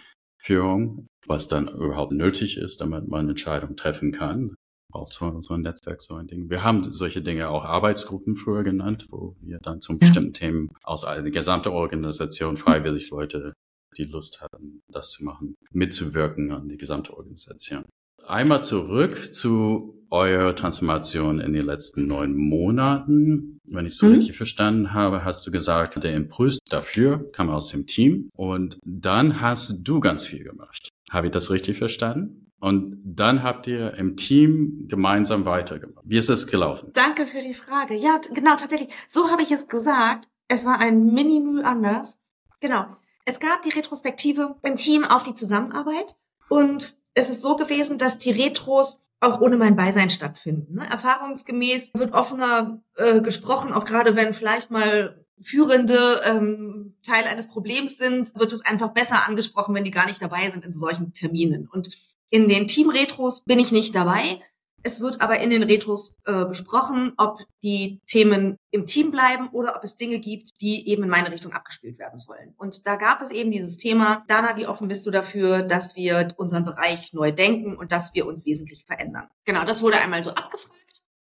mhm. 0.49 1.05
was 1.27 1.47
dann 1.49 1.67
überhaupt 1.67 2.13
nötig 2.13 2.57
ist, 2.57 2.81
damit 2.81 3.07
man 3.07 3.29
Entscheidungen 3.29 3.77
treffen 3.77 4.11
kann 4.11 4.55
auch 4.93 5.07
so, 5.07 5.41
so 5.41 5.53
ein 5.53 5.61
Netzwerk, 5.61 6.01
so 6.01 6.15
ein 6.15 6.27
Ding. 6.27 6.49
Wir 6.49 6.63
haben 6.63 6.91
solche 6.91 7.21
Dinge 7.21 7.49
auch 7.49 7.63
Arbeitsgruppen 7.63 8.35
früher 8.35 8.63
genannt, 8.63 9.07
wo 9.09 9.35
wir 9.41 9.59
dann 9.59 9.81
zu 9.81 9.97
bestimmten 9.97 10.33
Themen 10.33 10.69
aus 10.83 11.05
einer 11.05 11.29
gesamten 11.29 11.69
Organisation 11.69 12.57
freiwillig 12.57 13.09
Leute, 13.09 13.53
die 13.97 14.05
Lust 14.05 14.41
hatten, 14.41 14.81
das 14.87 15.11
zu 15.11 15.25
machen, 15.25 15.55
mitzuwirken 15.71 16.51
an 16.51 16.69
die 16.69 16.77
gesamte 16.77 17.15
Organisation. 17.15 17.83
Einmal 18.27 18.63
zurück 18.63 19.33
zu 19.33 20.05
eurer 20.09 20.55
Transformation 20.55 21.39
in 21.39 21.53
den 21.53 21.65
letzten 21.65 22.05
neun 22.05 22.35
Monaten. 22.35 23.59
Wenn 23.65 23.85
ich 23.85 23.97
so 23.97 24.07
mhm. 24.07 24.15
richtig 24.15 24.37
verstanden 24.37 24.93
habe, 24.93 25.23
hast 25.23 25.45
du 25.47 25.51
gesagt, 25.51 26.03
der 26.03 26.13
Impuls 26.13 26.59
dafür 26.69 27.31
kam 27.31 27.49
aus 27.49 27.69
dem 27.69 27.87
Team 27.87 28.29
und 28.35 28.77
dann 28.85 29.41
hast 29.41 29.87
du 29.87 29.99
ganz 29.99 30.25
viel 30.25 30.43
gemacht. 30.43 30.89
Habe 31.09 31.27
ich 31.27 31.31
das 31.31 31.49
richtig 31.49 31.77
verstanden? 31.77 32.50
Und 32.61 33.01
dann 33.03 33.41
habt 33.41 33.65
ihr 33.65 33.95
im 33.95 34.15
Team 34.15 34.85
gemeinsam 34.87 35.45
weitergemacht. 35.45 36.05
Wie 36.07 36.17
ist 36.17 36.29
das 36.29 36.45
gelaufen? 36.45 36.91
Danke 36.93 37.25
für 37.25 37.41
die 37.41 37.55
Frage. 37.55 37.95
Ja, 37.95 38.21
genau, 38.33 38.55
tatsächlich. 38.55 38.89
So 39.07 39.31
habe 39.31 39.41
ich 39.41 39.51
es 39.51 39.67
gesagt. 39.67 40.29
Es 40.47 40.63
war 40.63 40.79
ein 40.79 41.07
Minimü 41.07 41.63
anders. 41.63 42.19
Genau. 42.59 42.85
Es 43.25 43.39
gab 43.39 43.63
die 43.63 43.69
Retrospektive 43.69 44.57
im 44.61 44.75
Team 44.75 45.03
auf 45.03 45.23
die 45.23 45.33
Zusammenarbeit. 45.33 46.15
Und 46.49 46.97
es 47.15 47.31
ist 47.31 47.41
so 47.41 47.55
gewesen, 47.55 47.97
dass 47.97 48.19
die 48.19 48.31
Retros 48.31 49.03
auch 49.21 49.41
ohne 49.41 49.57
mein 49.57 49.75
Beisein 49.75 50.11
stattfinden. 50.11 50.75
Ne? 50.75 50.87
Erfahrungsgemäß 50.87 51.95
wird 51.95 52.13
offener 52.13 52.83
äh, 52.95 53.21
gesprochen, 53.21 53.73
auch 53.73 53.85
gerade 53.85 54.15
wenn 54.15 54.35
vielleicht 54.35 54.69
mal 54.69 55.25
Führende 55.41 56.21
ähm, 56.25 56.95
Teil 57.03 57.23
eines 57.25 57.47
Problems 57.47 57.97
sind, 57.97 58.37
wird 58.37 58.53
es 58.53 58.63
einfach 58.63 58.89
besser 58.93 59.27
angesprochen, 59.27 59.73
wenn 59.73 59.83
die 59.83 59.89
gar 59.91 60.05
nicht 60.05 60.21
dabei 60.21 60.47
sind 60.49 60.63
in 60.63 60.71
solchen 60.71 61.13
Terminen. 61.13 61.67
Und 61.67 61.89
in 62.31 62.47
den 62.47 62.67
Team-Retros 62.67 63.43
bin 63.43 63.59
ich 63.59 63.71
nicht 63.71 63.93
dabei. 63.93 64.41
Es 64.83 64.99
wird 64.99 65.21
aber 65.21 65.39
in 65.39 65.51
den 65.51 65.61
Retros 65.61 66.17
äh, 66.25 66.45
besprochen, 66.45 67.13
ob 67.17 67.39
die 67.61 67.99
Themen 68.07 68.57
im 68.71 68.87
Team 68.87 69.11
bleiben 69.11 69.49
oder 69.49 69.75
ob 69.75 69.83
es 69.83 69.95
Dinge 69.95 70.17
gibt, 70.17 70.49
die 70.59 70.89
eben 70.89 71.03
in 71.03 71.09
meine 71.09 71.31
Richtung 71.31 71.53
abgespielt 71.53 71.99
werden 71.99 72.17
sollen. 72.17 72.55
Und 72.57 72.87
da 72.87 72.95
gab 72.95 73.21
es 73.21 73.29
eben 73.29 73.51
dieses 73.51 73.77
Thema, 73.77 74.23
Dana, 74.27 74.57
wie 74.57 74.65
offen 74.65 74.87
bist 74.87 75.05
du 75.05 75.11
dafür, 75.11 75.61
dass 75.61 75.95
wir 75.95 76.33
unseren 76.37 76.65
Bereich 76.65 77.13
neu 77.13 77.31
denken 77.31 77.77
und 77.77 77.91
dass 77.91 78.15
wir 78.15 78.25
uns 78.25 78.45
wesentlich 78.45 78.85
verändern? 78.85 79.27
Genau, 79.45 79.65
das 79.65 79.83
wurde 79.83 79.99
einmal 79.99 80.23
so 80.23 80.31
abgefragt. 80.31 80.81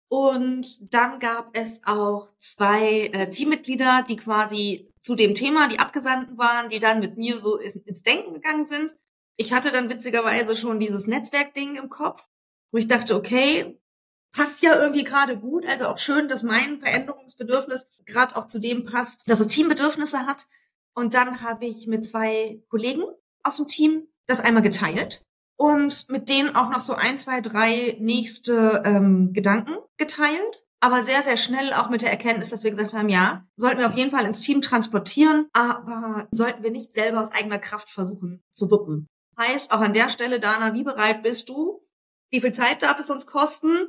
Und 0.09 0.93
dann 0.93 1.19
gab 1.19 1.49
es 1.53 1.81
auch 1.85 2.29
zwei 2.37 3.07
äh, 3.07 3.29
Teammitglieder, 3.29 4.05
die 4.07 4.15
quasi 4.17 4.93
zu 5.01 5.15
dem 5.15 5.35
Thema, 5.35 5.67
die 5.67 5.79
Abgesandten 5.79 6.37
waren, 6.37 6.69
die 6.69 6.79
dann 6.79 6.99
mit 6.99 7.17
mir 7.17 7.39
so 7.39 7.57
ins 7.57 8.03
Denken 8.03 8.33
gegangen 8.33 8.65
sind. 8.65 8.95
Ich 9.37 9.53
hatte 9.53 9.71
dann 9.71 9.89
witzigerweise 9.89 10.55
schon 10.55 10.79
dieses 10.79 11.07
Netzwerkding 11.07 11.75
im 11.75 11.89
Kopf, 11.89 12.27
wo 12.71 12.77
ich 12.77 12.87
dachte, 12.87 13.15
okay, 13.15 13.79
passt 14.31 14.63
ja 14.63 14.79
irgendwie 14.79 15.03
gerade 15.03 15.37
gut. 15.37 15.65
Also 15.65 15.87
auch 15.87 15.99
schön, 15.99 16.27
dass 16.27 16.43
mein 16.43 16.79
Veränderungsbedürfnis 16.79 17.91
gerade 18.05 18.35
auch 18.35 18.47
zu 18.47 18.59
dem 18.59 18.85
passt, 18.85 19.29
dass 19.29 19.39
es 19.39 19.47
Teambedürfnisse 19.47 20.25
hat. 20.25 20.47
Und 20.93 21.13
dann 21.13 21.41
habe 21.41 21.65
ich 21.65 21.87
mit 21.87 22.05
zwei 22.05 22.61
Kollegen 22.69 23.03
aus 23.43 23.57
dem 23.57 23.67
Team 23.67 24.07
das 24.25 24.39
einmal 24.39 24.63
geteilt 24.63 25.23
und 25.57 26.09
mit 26.09 26.29
denen 26.29 26.55
auch 26.55 26.69
noch 26.69 26.79
so 26.79 26.93
ein, 26.93 27.17
zwei, 27.17 27.41
drei 27.41 27.97
nächste 27.99 28.83
ähm, 28.85 29.33
Gedanken 29.33 29.75
geteilt. 29.97 30.65
Aber 30.79 31.01
sehr, 31.01 31.23
sehr 31.23 31.37
schnell 31.37 31.73
auch 31.73 31.89
mit 31.89 32.03
der 32.03 32.11
Erkenntnis, 32.11 32.51
dass 32.51 32.63
wir 32.63 32.69
gesagt 32.69 32.93
haben, 32.93 33.09
ja, 33.09 33.47
sollten 33.55 33.79
wir 33.79 33.87
auf 33.87 33.95
jeden 33.95 34.11
Fall 34.11 34.25
ins 34.25 34.41
Team 34.41 34.61
transportieren, 34.61 35.47
aber 35.51 36.27
sollten 36.29 36.61
wir 36.61 36.69
nicht 36.69 36.93
selber 36.93 37.19
aus 37.19 37.31
eigener 37.31 37.57
Kraft 37.57 37.89
versuchen 37.89 38.43
zu 38.51 38.69
wuppen. 38.69 39.07
Heißt 39.39 39.71
auch 39.71 39.81
an 39.81 39.93
der 39.93 40.09
Stelle, 40.09 40.39
Dana, 40.39 40.73
wie 40.73 40.83
bereit 40.83 41.23
bist 41.23 41.49
du? 41.49 41.85
Wie 42.29 42.41
viel 42.41 42.53
Zeit 42.53 42.81
darf 42.81 42.99
es 42.99 43.09
uns 43.09 43.27
kosten? 43.27 43.87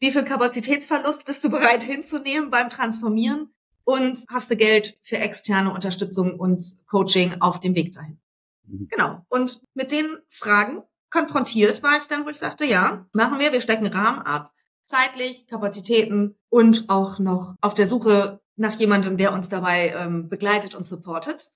Wie 0.00 0.12
viel 0.12 0.24
Kapazitätsverlust 0.24 1.24
bist 1.26 1.44
du 1.44 1.50
bereit 1.50 1.82
hinzunehmen 1.82 2.50
beim 2.50 2.70
Transformieren? 2.70 3.52
Und 3.84 4.24
hast 4.30 4.50
du 4.50 4.56
Geld 4.56 4.98
für 5.02 5.18
externe 5.18 5.72
Unterstützung 5.72 6.38
und 6.38 6.62
Coaching 6.86 7.40
auf 7.40 7.58
dem 7.60 7.74
Weg 7.74 7.92
dahin? 7.92 8.20
Mhm. 8.66 8.88
Genau. 8.90 9.24
Und 9.28 9.62
mit 9.74 9.92
den 9.92 10.18
Fragen 10.28 10.82
konfrontiert 11.10 11.82
war 11.82 11.96
ich 11.96 12.04
dann, 12.04 12.24
wo 12.24 12.30
ich 12.30 12.38
sagte, 12.38 12.64
ja, 12.64 13.06
machen 13.14 13.38
wir, 13.38 13.52
wir 13.52 13.60
stecken 13.60 13.86
Rahmen 13.86 14.20
ab. 14.20 14.52
Zeitlich, 14.84 15.46
Kapazitäten 15.46 16.36
und 16.48 16.88
auch 16.88 17.18
noch 17.18 17.54
auf 17.60 17.74
der 17.74 17.86
Suche 17.86 18.40
nach 18.56 18.72
jemandem, 18.72 19.16
der 19.16 19.32
uns 19.32 19.48
dabei 19.48 19.94
ähm, 19.96 20.28
begleitet 20.28 20.74
und 20.74 20.86
supportet. 20.86 21.52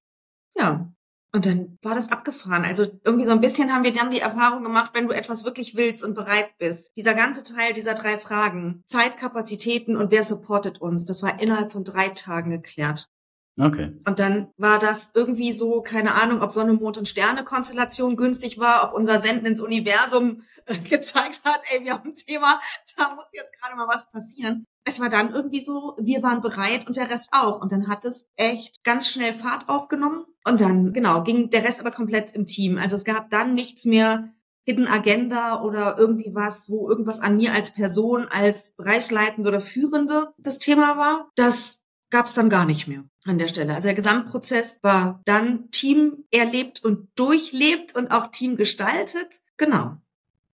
Ja, 0.56 0.92
und 1.32 1.46
dann 1.46 1.78
war 1.82 1.94
das 1.94 2.12
abgefahren. 2.12 2.64
Also 2.64 2.86
irgendwie 3.04 3.24
so 3.24 3.32
ein 3.32 3.40
bisschen 3.40 3.72
haben 3.72 3.84
wir 3.84 3.92
dann 3.92 4.10
die 4.10 4.20
Erfahrung 4.20 4.62
gemacht, 4.62 4.90
wenn 4.92 5.08
du 5.08 5.14
etwas 5.14 5.44
wirklich 5.44 5.74
willst 5.76 6.04
und 6.04 6.14
bereit 6.14 6.56
bist. 6.58 6.94
Dieser 6.96 7.14
ganze 7.14 7.42
Teil 7.42 7.72
dieser 7.72 7.94
drei 7.94 8.18
Fragen, 8.18 8.82
Zeit, 8.86 9.16
Kapazitäten 9.16 9.96
und 9.96 10.10
wer 10.10 10.22
supportet 10.22 10.80
uns, 10.80 11.06
das 11.06 11.22
war 11.22 11.40
innerhalb 11.40 11.72
von 11.72 11.84
drei 11.84 12.10
Tagen 12.10 12.50
geklärt. 12.50 13.11
Okay. 13.58 13.92
Und 14.06 14.18
dann 14.18 14.48
war 14.56 14.78
das 14.78 15.10
irgendwie 15.14 15.52
so, 15.52 15.82
keine 15.82 16.14
Ahnung, 16.14 16.40
ob 16.40 16.50
Sonne, 16.50 16.72
Mond 16.72 16.96
und 16.96 17.08
Sterne-Konstellation 17.08 18.16
günstig 18.16 18.58
war, 18.58 18.84
ob 18.84 18.94
unser 18.94 19.18
Senden 19.18 19.46
ins 19.46 19.60
Universum 19.60 20.42
äh, 20.66 20.78
gezeigt 20.88 21.42
hat, 21.44 21.60
ey, 21.70 21.84
wir 21.84 21.94
haben 21.94 22.10
ein 22.10 22.16
Thema, 22.16 22.60
da 22.96 23.14
muss 23.14 23.26
jetzt 23.32 23.52
gerade 23.60 23.76
mal 23.76 23.88
was 23.88 24.10
passieren. 24.10 24.64
Es 24.84 25.00
war 25.00 25.10
dann 25.10 25.32
irgendwie 25.32 25.60
so, 25.60 25.96
wir 26.00 26.22
waren 26.22 26.40
bereit 26.40 26.86
und 26.86 26.96
der 26.96 27.10
Rest 27.10 27.28
auch. 27.32 27.60
Und 27.60 27.72
dann 27.72 27.88
hat 27.88 28.04
es 28.04 28.30
echt 28.36 28.82
ganz 28.84 29.08
schnell 29.08 29.32
Fahrt 29.32 29.68
aufgenommen. 29.68 30.24
Und 30.44 30.60
dann, 30.60 30.92
genau, 30.92 31.22
ging 31.22 31.50
der 31.50 31.62
Rest 31.62 31.80
aber 31.80 31.92
komplett 31.92 32.32
im 32.32 32.46
Team. 32.46 32.78
Also 32.78 32.96
es 32.96 33.04
gab 33.04 33.30
dann 33.30 33.54
nichts 33.54 33.84
mehr 33.84 34.32
Hidden 34.64 34.86
Agenda 34.86 35.60
oder 35.62 35.98
irgendwie 35.98 36.34
was, 36.34 36.70
wo 36.70 36.88
irgendwas 36.88 37.20
an 37.20 37.36
mir 37.36 37.52
als 37.52 37.74
Person, 37.74 38.26
als 38.28 38.74
Bereichsleitende 38.74 39.48
oder 39.48 39.60
Führende 39.60 40.32
das 40.38 40.58
Thema 40.58 40.96
war. 40.96 41.30
Das 41.34 41.81
gab 42.12 42.26
es 42.26 42.34
dann 42.34 42.50
gar 42.50 42.66
nicht 42.66 42.86
mehr 42.86 43.04
an 43.26 43.38
der 43.38 43.48
Stelle. 43.48 43.74
Also 43.74 43.88
der 43.88 43.94
Gesamtprozess 43.94 44.78
war 44.82 45.20
dann 45.24 45.70
Team 45.70 46.24
erlebt 46.30 46.84
und 46.84 47.08
durchlebt 47.16 47.96
und 47.96 48.12
auch 48.12 48.30
Team 48.30 48.56
gestaltet. 48.56 49.40
Genau. 49.56 49.96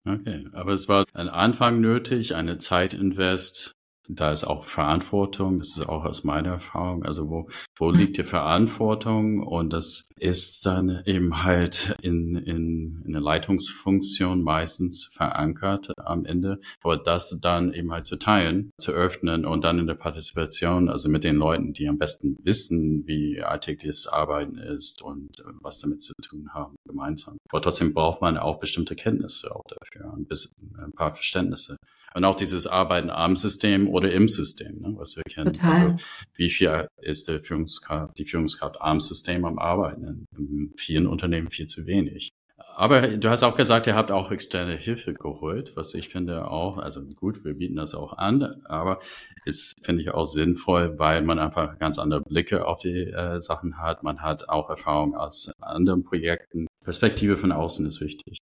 Okay, 0.06 0.48
aber 0.52 0.74
es 0.74 0.88
war 0.88 1.06
ein 1.14 1.30
Anfang 1.30 1.80
nötig, 1.80 2.36
eine 2.36 2.58
Zeitinvest, 2.58 3.75
da 4.08 4.32
ist 4.32 4.44
auch 4.44 4.66
Verantwortung, 4.66 5.60
das 5.60 5.78
ist 5.78 5.90
auch 5.90 6.06
aus 6.06 6.24
meiner 6.24 6.50
Erfahrung, 6.50 7.04
also 7.04 7.30
wo, 7.30 7.50
wo 7.78 7.92
liegt 7.92 8.18
die 8.18 8.24
Verantwortung 8.24 9.42
und 9.42 9.74
das 9.74 10.10
ist 10.18 10.66
dann 10.66 11.02
eben 11.06 11.44
halt 11.44 11.96
in, 12.02 12.36
in, 12.36 13.04
in 13.06 13.12
der 13.12 13.22
Leitungsfunktion 13.22 14.42
meistens 14.42 15.06
verankert 15.06 15.92
am 15.98 16.26
Ende, 16.26 16.60
aber 16.84 16.98
das 16.98 17.40
dann 17.42 17.74
eben 17.74 17.92
halt 17.92 18.06
zu 18.06 18.18
teilen, 18.18 18.72
zu 18.78 18.92
öffnen 18.92 19.46
und 19.46 19.64
dann 19.64 19.80
in 19.80 19.88
der 19.88 19.96
Partizipation, 19.96 20.90
also 20.90 21.10
mit 21.10 21.24
den 21.24 21.36
Leuten, 21.36 21.74
die 21.74 21.88
am 21.88 21.98
besten 21.98 22.38
wissen, 22.44 23.06
wie 23.08 23.42
alltägliches 23.42 24.08
Arbeiten 24.08 24.58
ist 24.58 25.02
und 25.02 25.30
was 25.62 25.80
damit 25.80 26.02
zu 26.02 26.14
tun 26.22 26.50
haben, 26.54 26.76
gemeinsam. 26.86 27.38
Aber 27.50 27.62
trotzdem 27.62 27.94
braucht 27.94 28.22
man 28.22 28.38
auch 28.38 28.60
bestimmte 28.60 28.96
Kenntnisse 28.96 29.56
auch 29.56 29.64
dafür, 29.68 30.14
ein, 30.14 30.26
bisschen, 30.26 30.76
ein 30.78 30.92
paar 30.92 31.12
Verständnisse. 31.12 31.78
Und 32.16 32.24
auch 32.24 32.36
dieses 32.36 32.66
Arbeiten 32.66 33.10
am 33.10 33.36
System 33.36 33.90
oder 33.90 34.10
im 34.12 34.30
System, 34.30 34.80
ne, 34.80 34.94
was 34.96 35.18
wir 35.18 35.24
kennen. 35.24 35.54
Total. 35.54 35.70
Also 35.70 35.96
wie 36.36 36.50
viel 36.50 36.88
ist 37.02 37.28
der 37.28 37.44
Führungskraft, 37.44 38.18
die 38.18 38.26
Führungskraft 38.26 38.78
am 38.80 39.02
System 39.02 39.44
am 39.44 39.60
Arbeiten? 39.60 40.26
In 40.38 40.74
vielen 40.78 41.08
Unternehmen 41.08 41.50
viel 41.50 41.68
zu 41.68 41.86
wenig. 41.86 42.30
Aber 42.78 43.08
du 43.08 43.30
hast 43.30 43.44
auch 43.44 43.56
gesagt, 43.56 43.88
ihr 43.88 43.96
habt 43.96 44.12
auch 44.12 44.32
externe 44.32 44.76
Hilfe 44.76 45.14
geholt, 45.14 45.74
was 45.76 45.94
ich 45.94 46.08
finde 46.08 46.50
auch, 46.50 46.78
also 46.78 47.02
gut, 47.16 47.44
wir 47.44 47.54
bieten 47.56 47.76
das 47.76 47.96
auch 47.96 48.14
an, 48.14 48.62
aber 48.66 49.00
ist, 49.44 49.86
finde 49.86 50.02
ich, 50.02 50.12
auch 50.12 50.26
sinnvoll, 50.26 50.98
weil 50.98 51.22
man 51.22 51.40
einfach 51.40 51.78
ganz 51.80 52.00
andere 52.00 52.22
Blicke 52.22 52.66
auf 52.66 52.80
die 52.80 53.12
äh, 53.12 53.42
Sachen 53.42 53.78
hat. 53.80 54.04
Man 54.04 54.22
hat 54.22 54.48
auch 54.48 54.70
Erfahrung 54.70 55.16
aus 55.16 55.52
anderen 55.60 56.04
Projekten. 56.04 56.68
Perspektive 56.84 57.36
von 57.36 57.52
außen 57.52 57.86
ist 57.86 58.00
wichtig. 58.00 58.40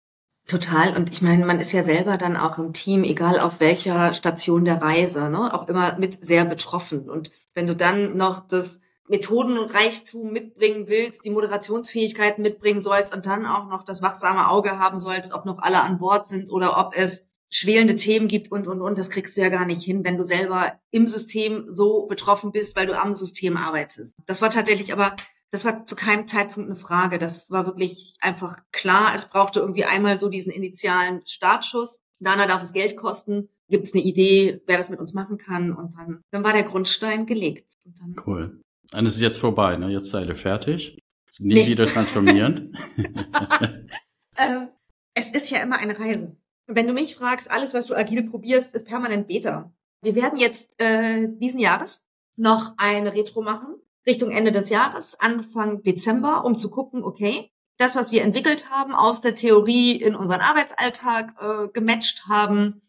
Total. 0.48 0.96
Und 0.96 1.12
ich 1.12 1.22
meine, 1.22 1.46
man 1.46 1.60
ist 1.60 1.72
ja 1.72 1.84
selber 1.84 2.18
dann 2.18 2.36
auch 2.36 2.58
im 2.58 2.74
Team, 2.74 3.04
egal 3.04 3.40
auf 3.40 3.60
welcher 3.60 4.14
Station 4.14 4.66
der 4.66 4.82
Reise, 4.82 5.30
ne, 5.30 5.54
auch 5.54 5.68
immer 5.68 5.98
mit 5.98 6.26
sehr 6.26 6.46
betroffen. 6.46 7.10
Und 7.10 7.32
wenn 7.54 7.68
du 7.68 7.76
dann 7.76 8.18
noch 8.18 8.48
das 8.48 8.82
Methodenreichtum 9.08 10.32
mitbringen 10.32 10.88
willst, 10.88 11.26
die 11.26 11.30
Moderationsfähigkeiten 11.30 12.42
mitbringen 12.42 12.80
sollst 12.80 13.14
und 13.14 13.26
dann 13.26 13.46
auch 13.46 13.68
noch 13.68 13.84
das 13.84 14.02
wachsame 14.02 14.50
Auge 14.50 14.80
haben 14.80 15.00
sollst, 15.00 15.34
ob 15.34 15.46
noch 15.46 15.60
alle 15.60 15.82
an 15.82 16.00
Bord 16.00 16.28
sind 16.28 16.50
oder 16.50 16.78
ob 16.78 16.98
es 16.98 17.28
schwelende 17.50 17.96
Themen 17.96 18.30
gibt 18.30 18.52
und, 18.52 18.68
und, 18.68 18.82
und, 18.82 18.98
das 18.98 19.10
kriegst 19.10 19.36
du 19.36 19.42
ja 19.42 19.50
gar 19.50 19.66
nicht 19.66 19.84
hin, 19.84 20.06
wenn 20.06 20.16
du 20.16 20.24
selber 20.24 20.80
im 20.90 21.06
System 21.06 21.66
so 21.70 22.06
betroffen 22.06 22.54
bist, 22.54 22.78
weil 22.78 22.88
du 22.88 22.98
am 22.98 23.14
System 23.14 23.58
arbeitest. 23.58 24.18
Das 24.26 24.42
war 24.42 24.50
tatsächlich 24.50 24.94
aber 24.94 25.18
das 25.52 25.66
war 25.66 25.86
zu 25.86 25.96
keinem 25.96 26.28
Zeitpunkt 26.28 26.70
eine 26.70 26.78
Frage. 26.78 27.20
Das 27.20 27.52
war 27.52 27.66
wirklich 27.66 28.16
einfach 28.22 28.58
klar. 28.72 29.14
Es 29.14 29.26
brauchte 29.26 29.60
irgendwie 29.60 29.84
einmal 29.84 30.18
so 30.18 30.30
diesen 30.30 30.52
initialen 30.52 31.22
Startschuss. 31.28 32.00
Dana 32.20 32.48
darf 32.48 32.64
es 32.64 32.74
Geld 32.74 32.96
kosten. 32.96 33.50
Gibt 33.68 33.86
es 33.86 33.94
eine 33.94 34.04
Idee, 34.04 34.62
wer 34.66 34.78
das 34.78 34.90
mit 34.90 35.00
uns 35.00 35.14
machen 35.14 35.38
kann? 35.38 35.74
Und 35.74 35.98
dann, 35.98 36.22
dann 36.32 36.44
war 36.44 36.54
der 36.54 36.64
Grundstein 36.64 37.26
gelegt. 37.26 37.74
cool. 38.26 38.62
Und 38.94 39.06
es 39.06 39.16
ist 39.16 39.22
jetzt 39.22 39.40
vorbei, 39.40 39.76
ne? 39.76 39.90
Jetzt 39.90 40.10
seid 40.10 40.28
ihr 40.28 40.36
fertig. 40.36 40.98
Nie 41.40 41.54
nee. 41.54 41.68
wieder 41.68 41.88
transformieren. 41.88 42.78
äh, 44.36 44.68
es 45.14 45.32
ist 45.32 45.50
ja 45.50 45.60
immer 45.60 45.80
eine 45.80 46.00
Reise. 46.00 46.36
Wenn 46.68 46.88
du 46.88 46.94
mich 46.94 47.16
fragst, 47.16 47.52
alles, 47.52 47.74
was 47.74 47.88
du 47.88 47.96
agil 47.96 48.30
probierst, 48.30 48.74
ist 48.74 48.88
permanent 48.88 49.28
Beta. 49.28 49.74
Wir 50.02 50.16
werden 50.16 50.40
jetzt 50.40 50.80
äh, 50.80 51.28
diesen 51.30 51.60
Jahres 51.60 52.06
noch 52.38 52.74
eine 52.78 53.14
Retro 53.14 53.42
machen 53.42 53.76
Richtung 54.06 54.32
Ende 54.32 54.52
des 54.52 54.70
Jahres, 54.70 55.20
Anfang 55.20 55.84
Dezember, 55.84 56.44
um 56.46 56.56
zu 56.56 56.70
gucken, 56.72 57.04
okay, 57.04 57.52
das, 57.78 57.96
was 57.96 58.12
wir 58.12 58.24
entwickelt 58.24 58.70
haben, 58.70 58.94
aus 58.94 59.22
der 59.22 59.36
Theorie 59.36 59.96
in 59.96 60.16
unseren 60.16 60.42
Arbeitsalltag 60.42 61.34
äh, 61.40 61.68
gematcht 61.70 62.26
haben, 62.28 62.82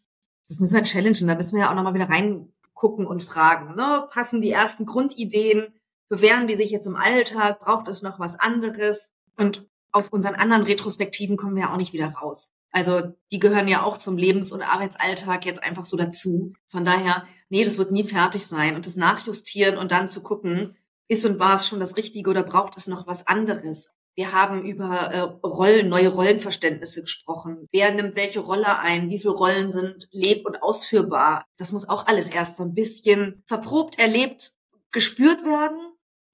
das 0.47 0.59
müssen 0.59 0.75
wir 0.75 0.83
challengen. 0.83 1.27
Da 1.27 1.35
müssen 1.35 1.55
wir 1.55 1.63
ja 1.63 1.71
auch 1.71 1.75
nochmal 1.75 1.93
wieder 1.93 2.09
reingucken 2.09 3.07
und 3.07 3.23
fragen. 3.23 3.75
Ne? 3.75 4.07
Passen 4.11 4.41
die 4.41 4.51
ersten 4.51 4.85
Grundideen? 4.85 5.73
Bewähren 6.09 6.47
die 6.47 6.55
sich 6.55 6.69
jetzt 6.69 6.85
im 6.85 6.95
Alltag? 6.95 7.59
Braucht 7.59 7.87
es 7.87 8.01
noch 8.01 8.19
was 8.19 8.39
anderes? 8.39 9.13
Und 9.37 9.67
aus 9.91 10.09
unseren 10.09 10.35
anderen 10.35 10.63
Retrospektiven 10.63 11.37
kommen 11.37 11.55
wir 11.55 11.63
ja 11.63 11.73
auch 11.73 11.77
nicht 11.77 11.93
wieder 11.93 12.09
raus. 12.09 12.51
Also 12.71 13.01
die 13.31 13.39
gehören 13.39 13.67
ja 13.67 13.83
auch 13.83 13.97
zum 13.97 14.17
Lebens- 14.17 14.51
und 14.51 14.61
Arbeitsalltag 14.61 15.45
jetzt 15.45 15.63
einfach 15.63 15.85
so 15.85 15.95
dazu. 15.95 16.53
Von 16.65 16.83
daher, 16.83 17.25
nee, 17.49 17.63
das 17.63 17.77
wird 17.77 17.91
nie 17.91 18.03
fertig 18.03 18.45
sein. 18.45 18.75
Und 18.75 18.87
das 18.87 18.95
Nachjustieren 18.95 19.77
und 19.77 19.91
dann 19.91 20.09
zu 20.09 20.23
gucken, 20.23 20.75
ist 21.07 21.25
und 21.25 21.39
war 21.39 21.55
es 21.55 21.67
schon 21.67 21.79
das 21.79 21.97
Richtige 21.97 22.29
oder 22.29 22.43
braucht 22.43 22.77
es 22.77 22.87
noch 22.87 23.07
was 23.07 23.27
anderes? 23.27 23.89
Wir 24.15 24.31
haben 24.31 24.63
über 24.63 25.11
äh, 25.11 25.19
Rollen, 25.45 25.89
neue 25.89 26.09
Rollenverständnisse 26.09 27.01
gesprochen. 27.01 27.67
Wer 27.71 27.91
nimmt 27.93 28.15
welche 28.15 28.41
Rolle 28.41 28.77
ein? 28.79 29.09
Wie 29.09 29.17
viele 29.17 29.33
Rollen 29.33 29.71
sind 29.71 30.07
leb- 30.11 30.45
und 30.45 30.61
ausführbar? 30.61 31.45
Das 31.57 31.71
muss 31.71 31.89
auch 31.89 32.05
alles 32.05 32.29
erst 32.29 32.57
so 32.57 32.63
ein 32.63 32.75
bisschen 32.75 33.43
verprobt, 33.47 33.97
erlebt, 33.97 34.51
gespürt 34.91 35.43
werden, 35.43 35.79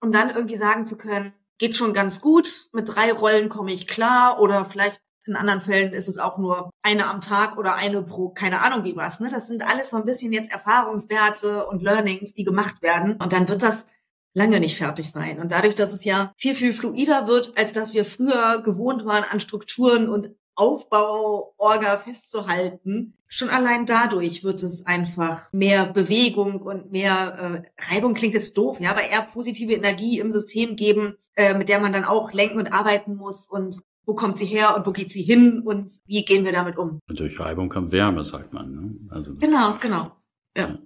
um 0.01 0.11
dann 0.11 0.29
irgendwie 0.29 0.57
sagen 0.57 0.85
zu 0.85 0.97
können, 0.97 1.33
geht 1.57 1.77
schon 1.77 1.93
ganz 1.93 2.21
gut, 2.21 2.69
mit 2.73 2.93
drei 2.93 3.11
Rollen 3.13 3.49
komme 3.49 3.73
ich 3.73 3.87
klar 3.87 4.41
oder 4.41 4.65
vielleicht 4.65 4.99
in 5.25 5.35
anderen 5.35 5.61
Fällen 5.61 5.93
ist 5.93 6.07
es 6.07 6.17
auch 6.17 6.39
nur 6.39 6.71
eine 6.81 7.05
am 7.05 7.21
Tag 7.21 7.57
oder 7.57 7.75
eine 7.75 8.01
pro, 8.01 8.29
keine 8.29 8.61
Ahnung 8.61 8.83
wie 8.83 8.95
was. 8.95 9.19
Ne? 9.19 9.29
Das 9.29 9.47
sind 9.47 9.61
alles 9.61 9.91
so 9.91 9.97
ein 9.97 10.05
bisschen 10.05 10.33
jetzt 10.33 10.51
Erfahrungswerte 10.51 11.67
und 11.67 11.83
Learnings, 11.83 12.33
die 12.33 12.43
gemacht 12.43 12.81
werden. 12.81 13.15
Und 13.21 13.31
dann 13.31 13.47
wird 13.47 13.61
das 13.61 13.85
lange 14.33 14.59
nicht 14.59 14.77
fertig 14.77 15.11
sein. 15.11 15.39
Und 15.39 15.51
dadurch, 15.51 15.75
dass 15.75 15.93
es 15.93 16.05
ja 16.05 16.33
viel, 16.37 16.55
viel 16.55 16.73
fluider 16.73 17.27
wird, 17.27 17.57
als 17.57 17.73
dass 17.73 17.93
wir 17.93 18.05
früher 18.05 18.61
gewohnt 18.63 19.05
waren 19.05 19.23
an 19.23 19.39
Strukturen 19.39 20.09
und 20.09 20.31
Aufbauorga 20.59 21.97
festzuhalten. 21.97 23.13
Schon 23.29 23.49
allein 23.49 23.85
dadurch 23.85 24.43
wird 24.43 24.61
es 24.61 24.85
einfach 24.85 25.51
mehr 25.53 25.85
Bewegung 25.85 26.61
und 26.61 26.91
mehr 26.91 27.63
äh, 27.77 27.93
Reibung 27.93 28.13
klingt 28.13 28.33
jetzt 28.33 28.57
doof, 28.57 28.79
ja, 28.81 28.91
aber 28.91 29.03
eher 29.03 29.21
positive 29.21 29.71
Energie 29.71 30.19
im 30.19 30.31
System 30.31 30.75
geben, 30.75 31.15
äh, 31.35 31.53
mit 31.53 31.69
der 31.69 31.79
man 31.79 31.93
dann 31.93 32.03
auch 32.03 32.33
lenken 32.33 32.57
und 32.57 32.73
arbeiten 32.73 33.15
muss 33.15 33.47
und 33.49 33.83
wo 34.05 34.15
kommt 34.15 34.35
sie 34.35 34.47
her 34.47 34.75
und 34.75 34.85
wo 34.85 34.91
geht 34.91 35.11
sie 35.11 35.21
hin 35.21 35.61
und 35.63 35.89
wie 36.07 36.25
gehen 36.25 36.43
wir 36.43 36.51
damit 36.51 36.77
um? 36.77 36.99
Und 37.07 37.19
durch 37.19 37.39
Reibung 37.39 37.69
kommt 37.69 37.93
Wärme, 37.93 38.23
sagt 38.25 38.51
man. 38.51 38.73
Ne? 38.73 38.95
Also 39.11 39.35
genau, 39.35 39.75
genau. 39.79 40.11
Ja. 40.57 40.67
ja. 40.67 40.77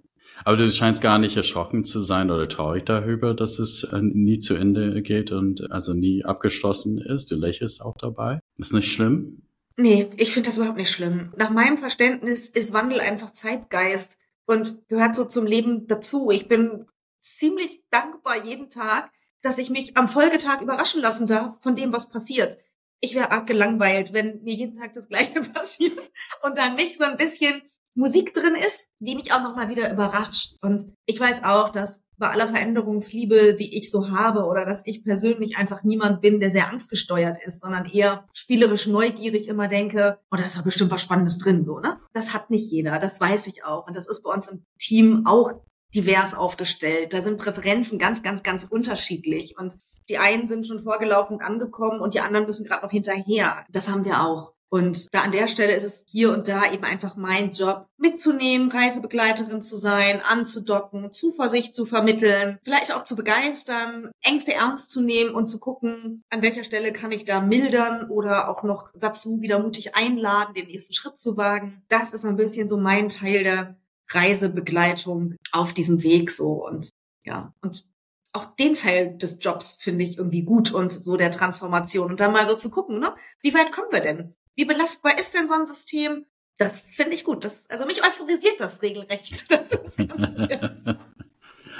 Aber 0.45 0.57
du 0.57 0.71
scheinst 0.71 1.01
gar 1.01 1.19
nicht 1.19 1.37
erschrocken 1.37 1.83
zu 1.83 2.01
sein 2.01 2.31
oder 2.31 2.47
traurig 2.49 2.85
darüber, 2.85 3.33
dass 3.33 3.59
es 3.59 3.83
äh, 3.83 4.01
nie 4.01 4.39
zu 4.39 4.55
Ende 4.55 5.01
geht 5.01 5.31
und 5.31 5.71
also 5.71 5.93
nie 5.93 6.25
abgeschlossen 6.25 6.97
ist. 6.97 7.31
Du 7.31 7.35
lächelst 7.35 7.81
auch 7.81 7.95
dabei. 7.97 8.39
Ist 8.57 8.73
nicht 8.73 8.91
schlimm? 8.91 9.43
Nee, 9.77 10.07
ich 10.17 10.31
finde 10.31 10.49
das 10.49 10.57
überhaupt 10.57 10.77
nicht 10.77 10.91
schlimm. 10.91 11.33
Nach 11.37 11.49
meinem 11.49 11.77
Verständnis 11.77 12.49
ist 12.49 12.73
Wandel 12.73 12.99
einfach 12.99 13.31
Zeitgeist 13.31 14.17
und 14.45 14.87
gehört 14.87 15.15
so 15.15 15.25
zum 15.25 15.45
Leben 15.45 15.87
dazu. 15.87 16.29
Ich 16.29 16.47
bin 16.47 16.85
ziemlich 17.19 17.81
dankbar 17.89 18.43
jeden 18.43 18.69
Tag, 18.69 19.11
dass 19.41 19.57
ich 19.57 19.69
mich 19.69 19.97
am 19.97 20.07
Folgetag 20.07 20.61
überraschen 20.61 21.01
lassen 21.01 21.25
darf 21.27 21.61
von 21.61 21.75
dem, 21.75 21.91
was 21.91 22.09
passiert. 22.09 22.57
Ich 22.99 23.15
wäre 23.15 23.31
arg 23.31 23.47
gelangweilt, 23.47 24.13
wenn 24.13 24.43
mir 24.43 24.53
jeden 24.53 24.77
Tag 24.77 24.93
das 24.93 25.09
Gleiche 25.09 25.41
passiert 25.53 25.97
und 26.43 26.57
dann 26.57 26.75
nicht 26.75 26.97
so 26.97 27.03
ein 27.03 27.17
bisschen 27.17 27.61
Musik 27.95 28.33
drin 28.33 28.55
ist, 28.55 28.87
die 28.99 29.15
mich 29.15 29.31
auch 29.33 29.43
nochmal 29.43 29.69
wieder 29.69 29.91
überrascht. 29.91 30.55
Und 30.61 30.93
ich 31.05 31.19
weiß 31.19 31.43
auch, 31.43 31.69
dass 31.69 32.01
bei 32.17 32.29
aller 32.29 32.47
Veränderungsliebe, 32.47 33.55
die 33.55 33.77
ich 33.77 33.91
so 33.91 34.09
habe, 34.09 34.45
oder 34.45 34.65
dass 34.65 34.81
ich 34.85 35.03
persönlich 35.03 35.57
einfach 35.57 35.83
niemand 35.83 36.21
bin, 36.21 36.39
der 36.39 36.49
sehr 36.49 36.69
angstgesteuert 36.69 37.37
ist, 37.43 37.61
sondern 37.61 37.85
eher 37.85 38.27
spielerisch 38.33 38.87
neugierig 38.87 39.47
immer 39.47 39.67
denke, 39.67 40.19
oh, 40.31 40.37
da 40.37 40.43
ist 40.43 40.57
doch 40.57 40.63
bestimmt 40.63 40.91
was 40.91 41.01
Spannendes 41.01 41.37
drin, 41.37 41.63
so, 41.63 41.79
ne? 41.79 41.99
Das 42.13 42.33
hat 42.33 42.49
nicht 42.49 42.71
jeder, 42.71 42.99
das 42.99 43.19
weiß 43.19 43.47
ich 43.47 43.63
auch. 43.63 43.87
Und 43.87 43.95
das 43.95 44.07
ist 44.07 44.23
bei 44.23 44.33
uns 44.33 44.47
im 44.47 44.65
Team 44.79 45.25
auch 45.25 45.51
divers 45.93 46.33
aufgestellt. 46.33 47.13
Da 47.13 47.21
sind 47.21 47.37
Präferenzen 47.37 47.99
ganz, 47.99 48.23
ganz, 48.23 48.41
ganz 48.41 48.63
unterschiedlich. 48.63 49.57
Und 49.57 49.77
die 50.09 50.17
einen 50.17 50.47
sind 50.47 50.67
schon 50.67 50.83
vorgelaufen 50.83 51.41
angekommen 51.41 52.01
und 52.01 52.13
die 52.13 52.19
anderen 52.19 52.45
müssen 52.45 52.65
gerade 52.65 52.83
noch 52.83 52.91
hinterher. 52.91 53.65
Das 53.69 53.89
haben 53.89 54.05
wir 54.05 54.21
auch. 54.21 54.52
Und 54.73 55.13
da 55.13 55.21
an 55.21 55.31
der 55.31 55.47
Stelle 55.47 55.73
ist 55.73 55.83
es 55.83 56.03
hier 56.07 56.33
und 56.33 56.47
da 56.47 56.71
eben 56.71 56.83
einfach 56.83 57.15
mein 57.15 57.51
Job, 57.51 57.85
mitzunehmen, 57.97 58.71
Reisebegleiterin 58.71 59.61
zu 59.61 59.77
sein, 59.77 60.19
anzudocken, 60.21 61.11
Zuversicht 61.11 61.75
zu 61.75 61.85
vermitteln, 61.85 62.57
vielleicht 62.63 62.91
auch 62.91 63.03
zu 63.03 63.15
begeistern, 63.15 64.09
Ängste 64.23 64.55
ernst 64.55 64.89
zu 64.89 65.01
nehmen 65.01 65.35
und 65.35 65.45
zu 65.45 65.59
gucken, 65.59 66.23
an 66.31 66.41
welcher 66.41 66.63
Stelle 66.63 66.91
kann 66.91 67.11
ich 67.11 67.23
da 67.23 67.39
mildern 67.39 68.09
oder 68.09 68.49
auch 68.49 68.63
noch 68.63 68.89
dazu 68.95 69.41
wieder 69.41 69.59
mutig 69.59 69.93
einladen, 69.93 70.55
den 70.55 70.65
nächsten 70.65 70.95
Schritt 70.95 71.19
zu 71.19 71.37
wagen. 71.37 71.83
Das 71.87 72.11
ist 72.11 72.25
ein 72.25 72.35
bisschen 72.35 72.67
so 72.67 72.77
mein 72.77 73.09
Teil 73.09 73.43
der 73.43 73.77
Reisebegleitung 74.09 75.35
auf 75.51 75.73
diesem 75.73 76.01
Weg 76.01 76.31
so 76.31 76.65
und 76.65 76.89
ja, 77.23 77.53
und 77.61 77.85
auch 78.31 78.45
den 78.45 78.73
Teil 78.73 79.19
des 79.19 79.37
Jobs 79.39 79.73
finde 79.73 80.03
ich 80.03 80.17
irgendwie 80.17 80.41
gut 80.41 80.73
und 80.73 80.91
so 80.91 81.15
der 81.15 81.31
Transformation 81.31 82.09
und 82.09 82.19
dann 82.19 82.33
mal 82.33 82.47
so 82.47 82.55
zu 82.55 82.71
gucken, 82.71 82.97
ne? 82.97 83.13
Wie 83.41 83.53
weit 83.53 83.71
kommen 83.71 83.89
wir 83.91 84.01
denn? 84.01 84.35
Wie 84.55 84.65
belastbar 84.65 85.17
ist 85.17 85.33
denn 85.33 85.47
so 85.47 85.55
ein 85.55 85.65
System? 85.65 86.25
Das 86.57 86.81
finde 86.81 87.13
ich 87.13 87.23
gut. 87.23 87.43
Das, 87.43 87.69
also 87.69 87.85
mich 87.85 88.03
euphorisiert 88.03 88.59
das 88.59 88.81
regelrecht. 88.81 89.45
Das 89.49 89.71
ist 89.71 89.97
ganz, 89.97 90.37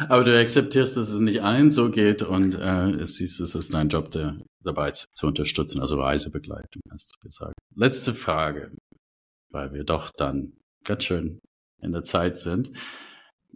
Aber 0.10 0.24
du 0.24 0.40
akzeptierst, 0.40 0.98
dass 0.98 1.10
es 1.10 1.20
nicht 1.20 1.44
allen 1.44 1.70
so 1.70 1.92
geht 1.92 2.24
und 2.24 2.56
äh, 2.56 3.06
siehst, 3.06 3.40
es 3.40 3.54
ist 3.54 3.74
dein 3.74 3.90
Job, 3.90 4.10
der, 4.12 4.38
dabei 4.64 4.92
zu 4.92 5.28
unterstützen, 5.28 5.82
also 5.82 6.02
Reisebegleitung, 6.02 6.82
hast 6.90 7.16
du 7.16 7.20
gesagt. 7.20 7.54
Letzte 7.76 8.14
Frage, 8.14 8.72
weil 9.52 9.74
wir 9.74 9.84
doch 9.84 10.10
dann 10.10 10.54
ganz 10.84 11.04
schön 11.04 11.40
in 11.80 11.92
der 11.92 12.04
Zeit 12.04 12.38
sind. 12.38 12.72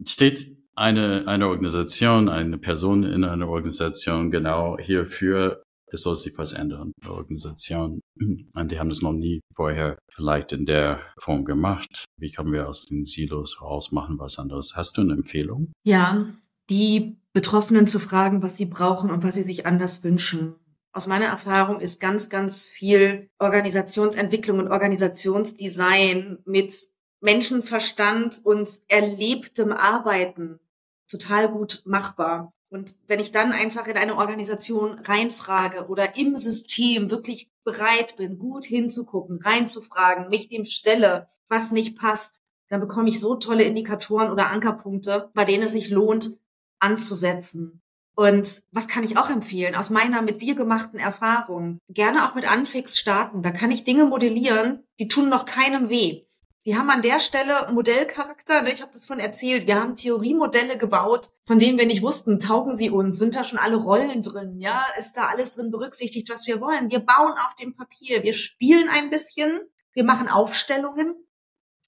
Steht 0.05 0.55
eine, 0.75 1.27
eine 1.27 1.47
Organisation, 1.47 2.29
eine 2.29 2.59
Person 2.59 3.03
in 3.03 3.23
einer 3.23 3.47
Organisation 3.47 4.29
genau 4.29 4.77
hierfür 4.77 5.63
es 5.91 6.01
soll 6.01 6.15
sich 6.15 6.37
was 6.37 6.53
ändern. 6.53 6.91
Die 7.03 7.09
Organisation, 7.09 8.01
und 8.19 8.71
die 8.71 8.79
haben 8.79 8.89
das 8.89 9.01
noch 9.01 9.13
nie 9.13 9.41
vorher 9.55 9.97
vielleicht 10.13 10.51
in 10.51 10.65
der 10.65 11.01
Form 11.19 11.45
gemacht. 11.45 12.05
Wie 12.19 12.31
können 12.31 12.51
wir 12.51 12.67
aus 12.67 12.85
den 12.85 13.05
Silos 13.05 13.61
rausmachen, 13.61 14.19
was 14.19 14.39
anderes? 14.39 14.75
Hast 14.75 14.97
du 14.97 15.01
eine 15.01 15.13
Empfehlung? 15.13 15.71
Ja, 15.83 16.33
die 16.69 17.17
Betroffenen 17.33 17.87
zu 17.87 17.99
fragen, 17.99 18.41
was 18.41 18.57
sie 18.57 18.65
brauchen 18.65 19.11
und 19.11 19.23
was 19.23 19.35
sie 19.35 19.43
sich 19.43 19.65
anders 19.65 20.03
wünschen. 20.03 20.55
Aus 20.91 21.05
meiner 21.05 21.27
Erfahrung 21.27 21.79
ist 21.79 21.99
ganz, 21.99 22.29
ganz 22.29 22.65
viel 22.65 23.29
Organisationsentwicklung 23.37 24.57
und 24.57 24.69
Organisationsdesign 24.69 26.39
mit 26.45 26.73
Menschenverstand 27.21 28.41
und 28.43 28.67
erlebtem 28.87 29.71
Arbeiten 29.71 30.59
total 31.07 31.49
gut 31.49 31.83
machbar. 31.85 32.51
Und 32.69 32.95
wenn 33.07 33.19
ich 33.19 33.31
dann 33.31 33.53
einfach 33.53 33.87
in 33.87 33.97
eine 33.97 34.17
Organisation 34.17 34.99
reinfrage 34.99 35.87
oder 35.87 36.17
im 36.17 36.35
System 36.35 37.09
wirklich 37.09 37.49
bereit 37.63 38.17
bin, 38.17 38.37
gut 38.37 38.65
hinzugucken, 38.65 39.39
reinzufragen, 39.41 40.29
mich 40.29 40.49
dem 40.49 40.65
stelle, 40.65 41.29
was 41.47 41.71
nicht 41.71 41.97
passt, 41.97 42.41
dann 42.69 42.81
bekomme 42.81 43.09
ich 43.09 43.19
so 43.19 43.35
tolle 43.35 43.63
Indikatoren 43.63 44.31
oder 44.31 44.49
Ankerpunkte, 44.49 45.29
bei 45.33 45.45
denen 45.45 45.63
es 45.63 45.71
sich 45.71 45.89
lohnt, 45.89 46.37
anzusetzen. 46.79 47.81
Und 48.15 48.63
was 48.71 48.87
kann 48.87 49.03
ich 49.03 49.17
auch 49.17 49.29
empfehlen? 49.29 49.75
Aus 49.75 49.89
meiner 49.89 50.21
mit 50.21 50.41
dir 50.41 50.55
gemachten 50.55 50.99
Erfahrung. 50.99 51.79
Gerne 51.87 52.27
auch 52.27 52.35
mit 52.35 52.51
Anfix 52.51 52.97
starten. 52.97 53.43
Da 53.43 53.51
kann 53.51 53.71
ich 53.71 53.83
Dinge 53.83 54.05
modellieren, 54.05 54.83
die 54.99 55.07
tun 55.07 55.29
noch 55.29 55.45
keinem 55.45 55.89
weh. 55.89 56.26
Die 56.67 56.75
haben 56.75 56.89
an 56.89 57.01
der 57.01 57.21
Stelle 57.21 57.71
Modellcharakter. 57.71 58.61
Ne? 58.61 58.73
Ich 58.73 58.81
habe 58.81 58.91
das 58.91 59.05
von 59.05 59.19
erzählt. 59.19 59.67
Wir 59.67 59.79
haben 59.79 59.95
Theoriemodelle 59.95 60.77
gebaut, 60.77 61.29
von 61.45 61.59
denen 61.59 61.79
wir 61.79 61.85
nicht 61.85 62.01
wussten, 62.01 62.41
taugen 62.41 62.75
sie 62.75 62.89
uns, 62.89 63.17
sind 63.17 63.37
da 63.37 63.45
schon 63.45 63.57
alle 63.57 63.77
Rollen 63.77 64.21
drin, 64.21 64.59
ja, 64.59 64.85
ist 64.99 65.15
da 65.15 65.27
alles 65.27 65.53
drin 65.53 65.71
berücksichtigt, 65.71 66.29
was 66.29 66.45
wir 66.45 66.59
wollen. 66.59 66.91
Wir 66.91 66.99
bauen 66.99 67.35
auf 67.47 67.55
dem 67.55 67.73
Papier, 67.73 68.21
wir 68.21 68.33
spielen 68.33 68.89
ein 68.89 69.09
bisschen, 69.09 69.61
wir 69.93 70.03
machen 70.03 70.27
Aufstellungen 70.27 71.15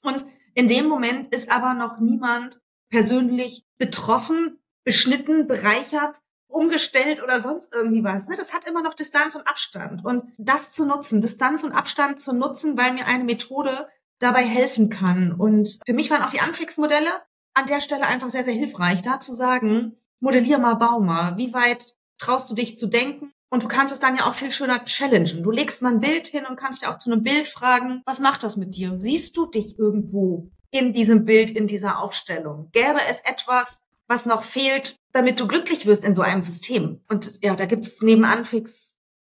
und 0.03 0.23
in 0.53 0.69
dem 0.69 0.87
Moment 0.87 1.27
ist 1.27 1.51
aber 1.51 1.73
noch 1.73 1.99
niemand 1.99 2.61
persönlich 2.89 3.65
betroffen, 3.77 4.59
beschnitten, 4.85 5.45
bereichert, 5.45 6.15
umgestellt 6.47 7.21
oder 7.21 7.41
sonst 7.41 7.73
irgendwie 7.73 8.05
was. 8.05 8.29
Ne? 8.29 8.37
Das 8.37 8.53
hat 8.53 8.65
immer 8.65 8.81
noch 8.81 8.93
Distanz 8.93 9.35
und 9.35 9.45
Abstand. 9.45 10.05
Und 10.05 10.23
das 10.37 10.71
zu 10.71 10.85
nutzen, 10.85 11.19
Distanz 11.19 11.65
und 11.65 11.73
Abstand 11.73 12.21
zu 12.21 12.33
nutzen, 12.33 12.77
weil 12.77 12.93
mir 12.93 13.05
eine 13.05 13.25
Methode 13.25 13.89
dabei 14.19 14.45
helfen 14.45 14.89
kann. 14.89 15.31
Und 15.31 15.79
für 15.85 15.93
mich 15.93 16.09
waren 16.09 16.23
auch 16.23 16.29
die 16.29 16.41
Anfix-Modelle 16.41 17.21
an 17.53 17.65
der 17.65 17.81
Stelle 17.81 18.05
einfach 18.05 18.29
sehr, 18.29 18.43
sehr 18.43 18.53
hilfreich, 18.53 19.01
da 19.01 19.19
zu 19.19 19.33
sagen, 19.33 19.97
modellier 20.19 20.59
mal, 20.59 20.75
bau 20.75 20.99
mal. 20.99 21.37
Wie 21.37 21.53
weit 21.53 21.95
traust 22.17 22.49
du 22.51 22.55
dich 22.55 22.77
zu 22.77 22.87
denken? 22.87 23.31
Und 23.49 23.63
du 23.63 23.67
kannst 23.67 23.91
es 23.91 23.99
dann 23.99 24.15
ja 24.15 24.29
auch 24.29 24.35
viel 24.35 24.51
schöner 24.51 24.85
challengen. 24.85 25.41
Du 25.41 25.49
legst 25.49 25.81
mal 25.81 25.93
ein 25.93 25.99
Bild 25.99 26.27
hin 26.27 26.45
und 26.45 26.55
kannst 26.55 26.83
ja 26.83 26.91
auch 26.91 26.97
zu 26.99 27.11
einem 27.11 27.23
Bild 27.23 27.47
fragen, 27.47 28.03
was 28.05 28.19
macht 28.19 28.43
das 28.43 28.57
mit 28.57 28.75
dir? 28.75 28.93
Siehst 28.97 29.35
du 29.37 29.47
dich 29.47 29.79
irgendwo 29.79 30.51
in 30.69 30.93
diesem 30.93 31.25
Bild, 31.25 31.49
in 31.49 31.65
dieser 31.65 31.99
Aufstellung? 31.99 32.69
Gäbe 32.71 32.99
es 33.09 33.21
etwas, 33.21 33.81
was 34.07 34.27
noch 34.27 34.43
fehlt, 34.43 34.97
damit 35.13 35.39
du 35.39 35.47
glücklich 35.47 35.87
wirst 35.87 36.05
in 36.05 36.13
so 36.13 36.21
einem 36.21 36.41
System? 36.41 37.01
Und 37.09 37.39
ja, 37.43 37.55
da 37.55 37.65
gibt's 37.65 38.01
neben 38.03 38.23
Anfix 38.23 38.88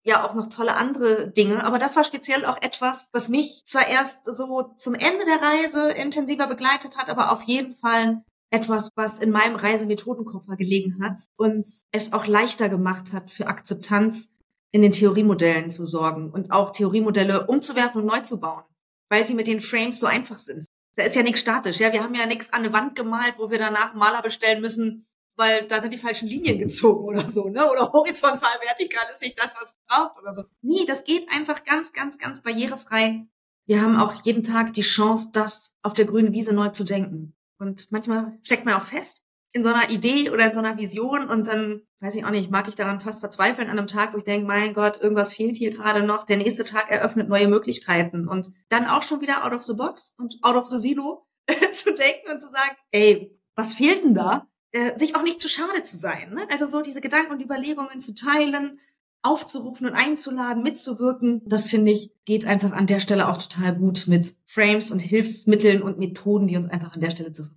ja 0.09 0.27
auch 0.27 0.35
noch 0.35 0.49
tolle 0.49 0.75
andere 0.75 1.31
Dinge. 1.31 1.65
Aber 1.65 1.79
das 1.79 1.95
war 1.95 2.03
speziell 2.03 2.45
auch 2.45 2.61
etwas, 2.61 3.11
was 3.13 3.29
mich 3.29 3.63
zwar 3.65 3.87
erst 3.87 4.19
so 4.25 4.73
zum 4.77 4.95
Ende 4.95 5.25
der 5.25 5.41
Reise 5.41 5.91
intensiver 5.91 6.49
begleitet 6.49 6.97
hat, 6.97 7.09
aber 7.09 7.33
auf 7.33 7.43
jeden 7.43 7.75
Fall 7.75 8.25
etwas, 8.51 8.91
was 8.97 9.19
in 9.19 9.31
meinem 9.31 9.57
Reisemethodenkoffer 9.57 10.57
gelegen 10.57 11.03
hat 11.03 11.19
und 11.37 11.65
es 11.93 12.13
auch 12.13 12.27
leichter 12.27 12.69
gemacht 12.69 13.13
hat, 13.13 13.31
für 13.31 13.47
Akzeptanz 13.47 14.31
in 14.71 14.83
den 14.83 14.93
Theoriemodellen 14.93 15.71
zu 15.71 15.87
sorgen 15.87 16.31
und 16.31 16.51
auch 16.51 16.71
Theoriemodelle 16.71 17.47
umzuwerfen 17.47 18.01
und 18.01 18.07
neu 18.07 18.21
zu 18.21 18.41
bauen, 18.41 18.65
weil 19.09 19.25
sie 19.25 19.35
mit 19.35 19.47
den 19.47 19.61
Frames 19.61 20.01
so 20.01 20.07
einfach 20.07 20.39
sind. 20.39 20.65
Da 20.97 21.05
ist 21.05 21.15
ja 21.15 21.23
nichts 21.23 21.41
statisch, 21.41 21.79
ja. 21.79 21.93
Wir 21.93 22.03
haben 22.03 22.15
ja 22.15 22.27
nichts 22.27 22.53
an 22.53 22.61
eine 22.65 22.73
Wand 22.73 22.97
gemalt, 22.97 23.35
wo 23.39 23.51
wir 23.51 23.59
danach 23.59 23.95
Maler 23.95 24.23
bestellen 24.23 24.61
müssen, 24.61 25.07
weil 25.39 25.67
da 25.69 25.81
sind 25.81 25.95
die 25.95 25.99
falschen 25.99 26.29
Linien 26.29 26.59
gezogen 26.59 27.05
oder 27.05 27.29
so, 27.29 27.49
ne? 27.49 27.71
Oder 27.71 27.93
horizontal, 27.93 28.59
vertikal 28.61 29.05
ist 29.11 29.23
nicht 29.23 29.39
das, 29.39 29.55
was 29.59 29.71
es 29.71 29.79
braucht 29.87 30.19
oder 30.21 30.33
so. 30.33 30.45
Nee, 30.61 30.85
das 30.87 31.05
geht 31.05 31.31
einfach 31.31 31.65
ganz, 31.65 31.93
ganz, 31.93 32.19
ganz 32.19 32.43
barrierefrei. 32.43 33.27
Wir 33.67 33.81
haben 33.81 33.97
auch 33.97 34.23
jeden 34.25 34.43
Tag 34.43 34.73
die 34.73 34.83
Chance, 34.83 35.31
das 35.33 35.77
auf 35.83 35.93
der 35.93 36.07
grünen 36.07 36.33
Wiese 36.33 36.55
neu 36.55 36.69
zu 36.71 36.85
denken. 36.85 37.37
Und 37.59 37.91
manchmal 37.91 38.39
steckt 38.43 38.65
man 38.65 38.75
auch 38.75 38.85
fest 38.85 39.23
in 39.53 39.63
so 39.63 39.69
einer 39.69 39.91
Idee 39.91 40.31
oder 40.31 40.47
in 40.47 40.53
so 40.53 40.59
einer 40.59 40.77
Vision 40.77 41.29
und 41.29 41.47
dann, 41.47 41.83
weiß 42.01 42.15
ich 42.17 42.25
auch 42.25 42.31
nicht, 42.31 42.51
mag 42.51 42.69
ich 42.69 42.75
daran 42.75 43.01
fast 43.01 43.21
verzweifeln 43.21 43.69
an 43.69 43.79
einem 43.79 43.89
Tag, 43.89 44.13
wo 44.13 44.19
ich 44.19 44.25
denke, 44.25 44.47
mein 44.47 44.75
Gott, 44.75 45.01
irgendwas 45.01 45.35
fehlt 45.35 45.57
hier 45.57 45.71
gerade 45.71 46.03
noch. 46.03 46.25
Der 46.25 46.37
nächste 46.37 46.65
Tag 46.65 46.91
eröffnet 46.91 47.29
neue 47.29 47.49
Möglichkeiten 47.49 48.29
und 48.29 48.49
dann 48.69 48.87
auch 48.87 49.03
schon 49.03 49.21
wieder 49.21 49.45
out 49.45 49.53
of 49.53 49.63
the 49.63 49.75
box 49.75 50.15
und 50.19 50.37
out 50.43 50.57
of 50.57 50.67
the 50.67 50.79
silo 50.79 51.27
zu 51.73 51.95
denken 51.95 52.31
und 52.31 52.41
zu 52.41 52.49
sagen, 52.49 52.77
ey, 52.91 53.39
was 53.55 53.75
fehlt 53.75 54.05
denn 54.05 54.15
da? 54.15 54.47
Äh, 54.73 54.99
sich 54.99 55.17
auch 55.17 55.23
nicht 55.23 55.41
zu 55.41 55.49
schade 55.49 55.83
zu 55.83 55.97
sein. 55.97 56.35
Ne? 56.35 56.47
Also 56.51 56.67
so 56.67 56.83
diese 56.83 57.01
Gedanken 57.01 57.33
und 57.33 57.43
Überlegungen 57.43 58.01
zu 58.01 58.15
teilen, 58.15 58.79
aufzurufen 59.23 59.87
und 59.87 59.95
einzuladen, 59.95 60.63
mitzuwirken. 60.63 61.43
Das 61.45 61.69
finde 61.69 61.93
ich 61.93 62.13
geht 62.25 62.45
einfach 62.45 62.73
an 62.73 62.87
der 62.87 63.01
Stelle 63.01 63.29
auch 63.29 63.39
total 63.39 63.75
gut 63.75 64.05
mit 64.07 64.35
Frames 64.45 64.91
und 64.91 65.01
Hilfsmitteln 65.01 65.83
und 65.83 65.99
Methoden, 65.99 66.47
die 66.47 66.57
uns 66.57 66.71
einfach 66.71 66.95
an 66.95 67.01
der 67.01 67.11
Stelle 67.11 67.33
zur. 67.33 67.49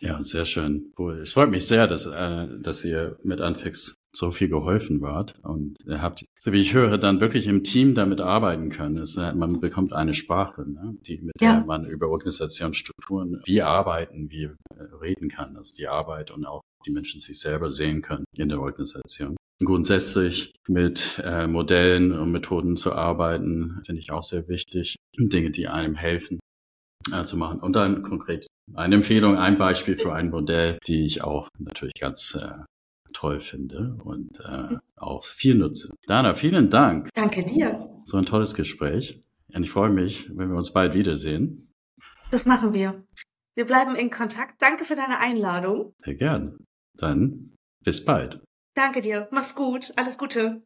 Ja, 0.00 0.08
ja 0.08 0.22
sehr 0.22 0.44
schön. 0.44 0.92
Cool. 0.98 1.14
Es 1.20 1.32
freut 1.32 1.50
mich 1.50 1.66
sehr, 1.66 1.86
dass, 1.86 2.06
äh, 2.06 2.48
dass 2.60 2.84
ihr 2.84 3.16
mit 3.22 3.40
Anfix 3.40 3.96
so 4.12 4.32
viel 4.32 4.48
geholfen 4.48 5.00
wart 5.00 5.38
und 5.42 5.76
ihr 5.86 6.02
habt, 6.02 6.24
so 6.38 6.52
wie 6.52 6.60
ich 6.60 6.74
höre, 6.74 6.98
dann 6.98 7.20
wirklich 7.20 7.46
im 7.46 7.62
Team 7.62 7.94
damit 7.94 8.20
arbeiten 8.20 8.70
können. 8.70 8.98
Es, 8.98 9.16
äh, 9.16 9.32
man 9.34 9.60
bekommt 9.60 9.92
eine 9.92 10.14
Sprache, 10.14 10.68
ne, 10.68 10.96
die, 11.06 11.20
mit 11.20 11.40
ja. 11.40 11.56
der 11.56 11.64
man 11.64 11.84
über 11.84 12.08
Organisationsstrukturen, 12.08 13.40
wie 13.44 13.62
arbeiten, 13.62 14.30
wie 14.30 14.44
äh, 14.44 14.54
reden 15.00 15.28
kann, 15.28 15.54
dass 15.54 15.72
die 15.72 15.86
Arbeit 15.86 16.30
und 16.30 16.44
auch 16.44 16.62
die 16.86 16.90
Menschen 16.90 17.20
sich 17.20 17.38
selber 17.38 17.70
sehen 17.70 18.02
können 18.02 18.24
in 18.34 18.48
der 18.48 18.60
Organisation. 18.60 19.36
Grundsätzlich 19.62 20.54
mit 20.66 21.20
äh, 21.22 21.46
Modellen 21.46 22.18
und 22.18 22.32
Methoden 22.32 22.76
zu 22.76 22.94
arbeiten, 22.94 23.82
finde 23.84 24.00
ich 24.00 24.10
auch 24.10 24.22
sehr 24.22 24.48
wichtig. 24.48 24.96
Dinge, 25.18 25.50
die 25.50 25.68
einem 25.68 25.94
helfen 25.94 26.39
äh, 27.12 27.24
zu 27.24 27.36
machen. 27.36 27.60
Und 27.60 27.74
dann 27.74 28.02
konkret 28.02 28.46
eine 28.74 28.96
Empfehlung, 28.96 29.36
ein 29.36 29.58
Beispiel 29.58 29.96
für 29.96 30.14
ein 30.14 30.30
Modell, 30.30 30.78
die 30.86 31.06
ich 31.06 31.22
auch 31.22 31.48
natürlich 31.58 31.94
ganz 31.94 32.34
äh, 32.40 32.64
toll 33.12 33.40
finde 33.40 33.98
und 34.04 34.40
äh, 34.40 34.76
auch 34.96 35.24
viel 35.24 35.54
nutze. 35.54 35.92
Dana, 36.06 36.34
vielen 36.34 36.70
Dank. 36.70 37.08
Danke 37.14 37.44
dir. 37.44 37.88
So 38.04 38.16
ein 38.16 38.26
tolles 38.26 38.54
Gespräch. 38.54 39.22
Und 39.52 39.62
ich 39.64 39.70
freue 39.70 39.90
mich, 39.90 40.30
wenn 40.36 40.48
wir 40.48 40.56
uns 40.56 40.72
bald 40.72 40.94
wiedersehen. 40.94 41.72
Das 42.30 42.46
machen 42.46 42.72
wir. 42.72 43.04
Wir 43.56 43.66
bleiben 43.66 43.96
in 43.96 44.10
Kontakt. 44.10 44.62
Danke 44.62 44.84
für 44.84 44.94
deine 44.94 45.18
Einladung. 45.18 45.92
Sehr 46.04 46.14
gern. 46.14 46.56
Dann 46.96 47.54
bis 47.84 48.04
bald. 48.04 48.40
Danke 48.74 49.00
dir. 49.00 49.28
Mach's 49.32 49.54
gut. 49.54 49.92
Alles 49.96 50.16
Gute. 50.16 50.62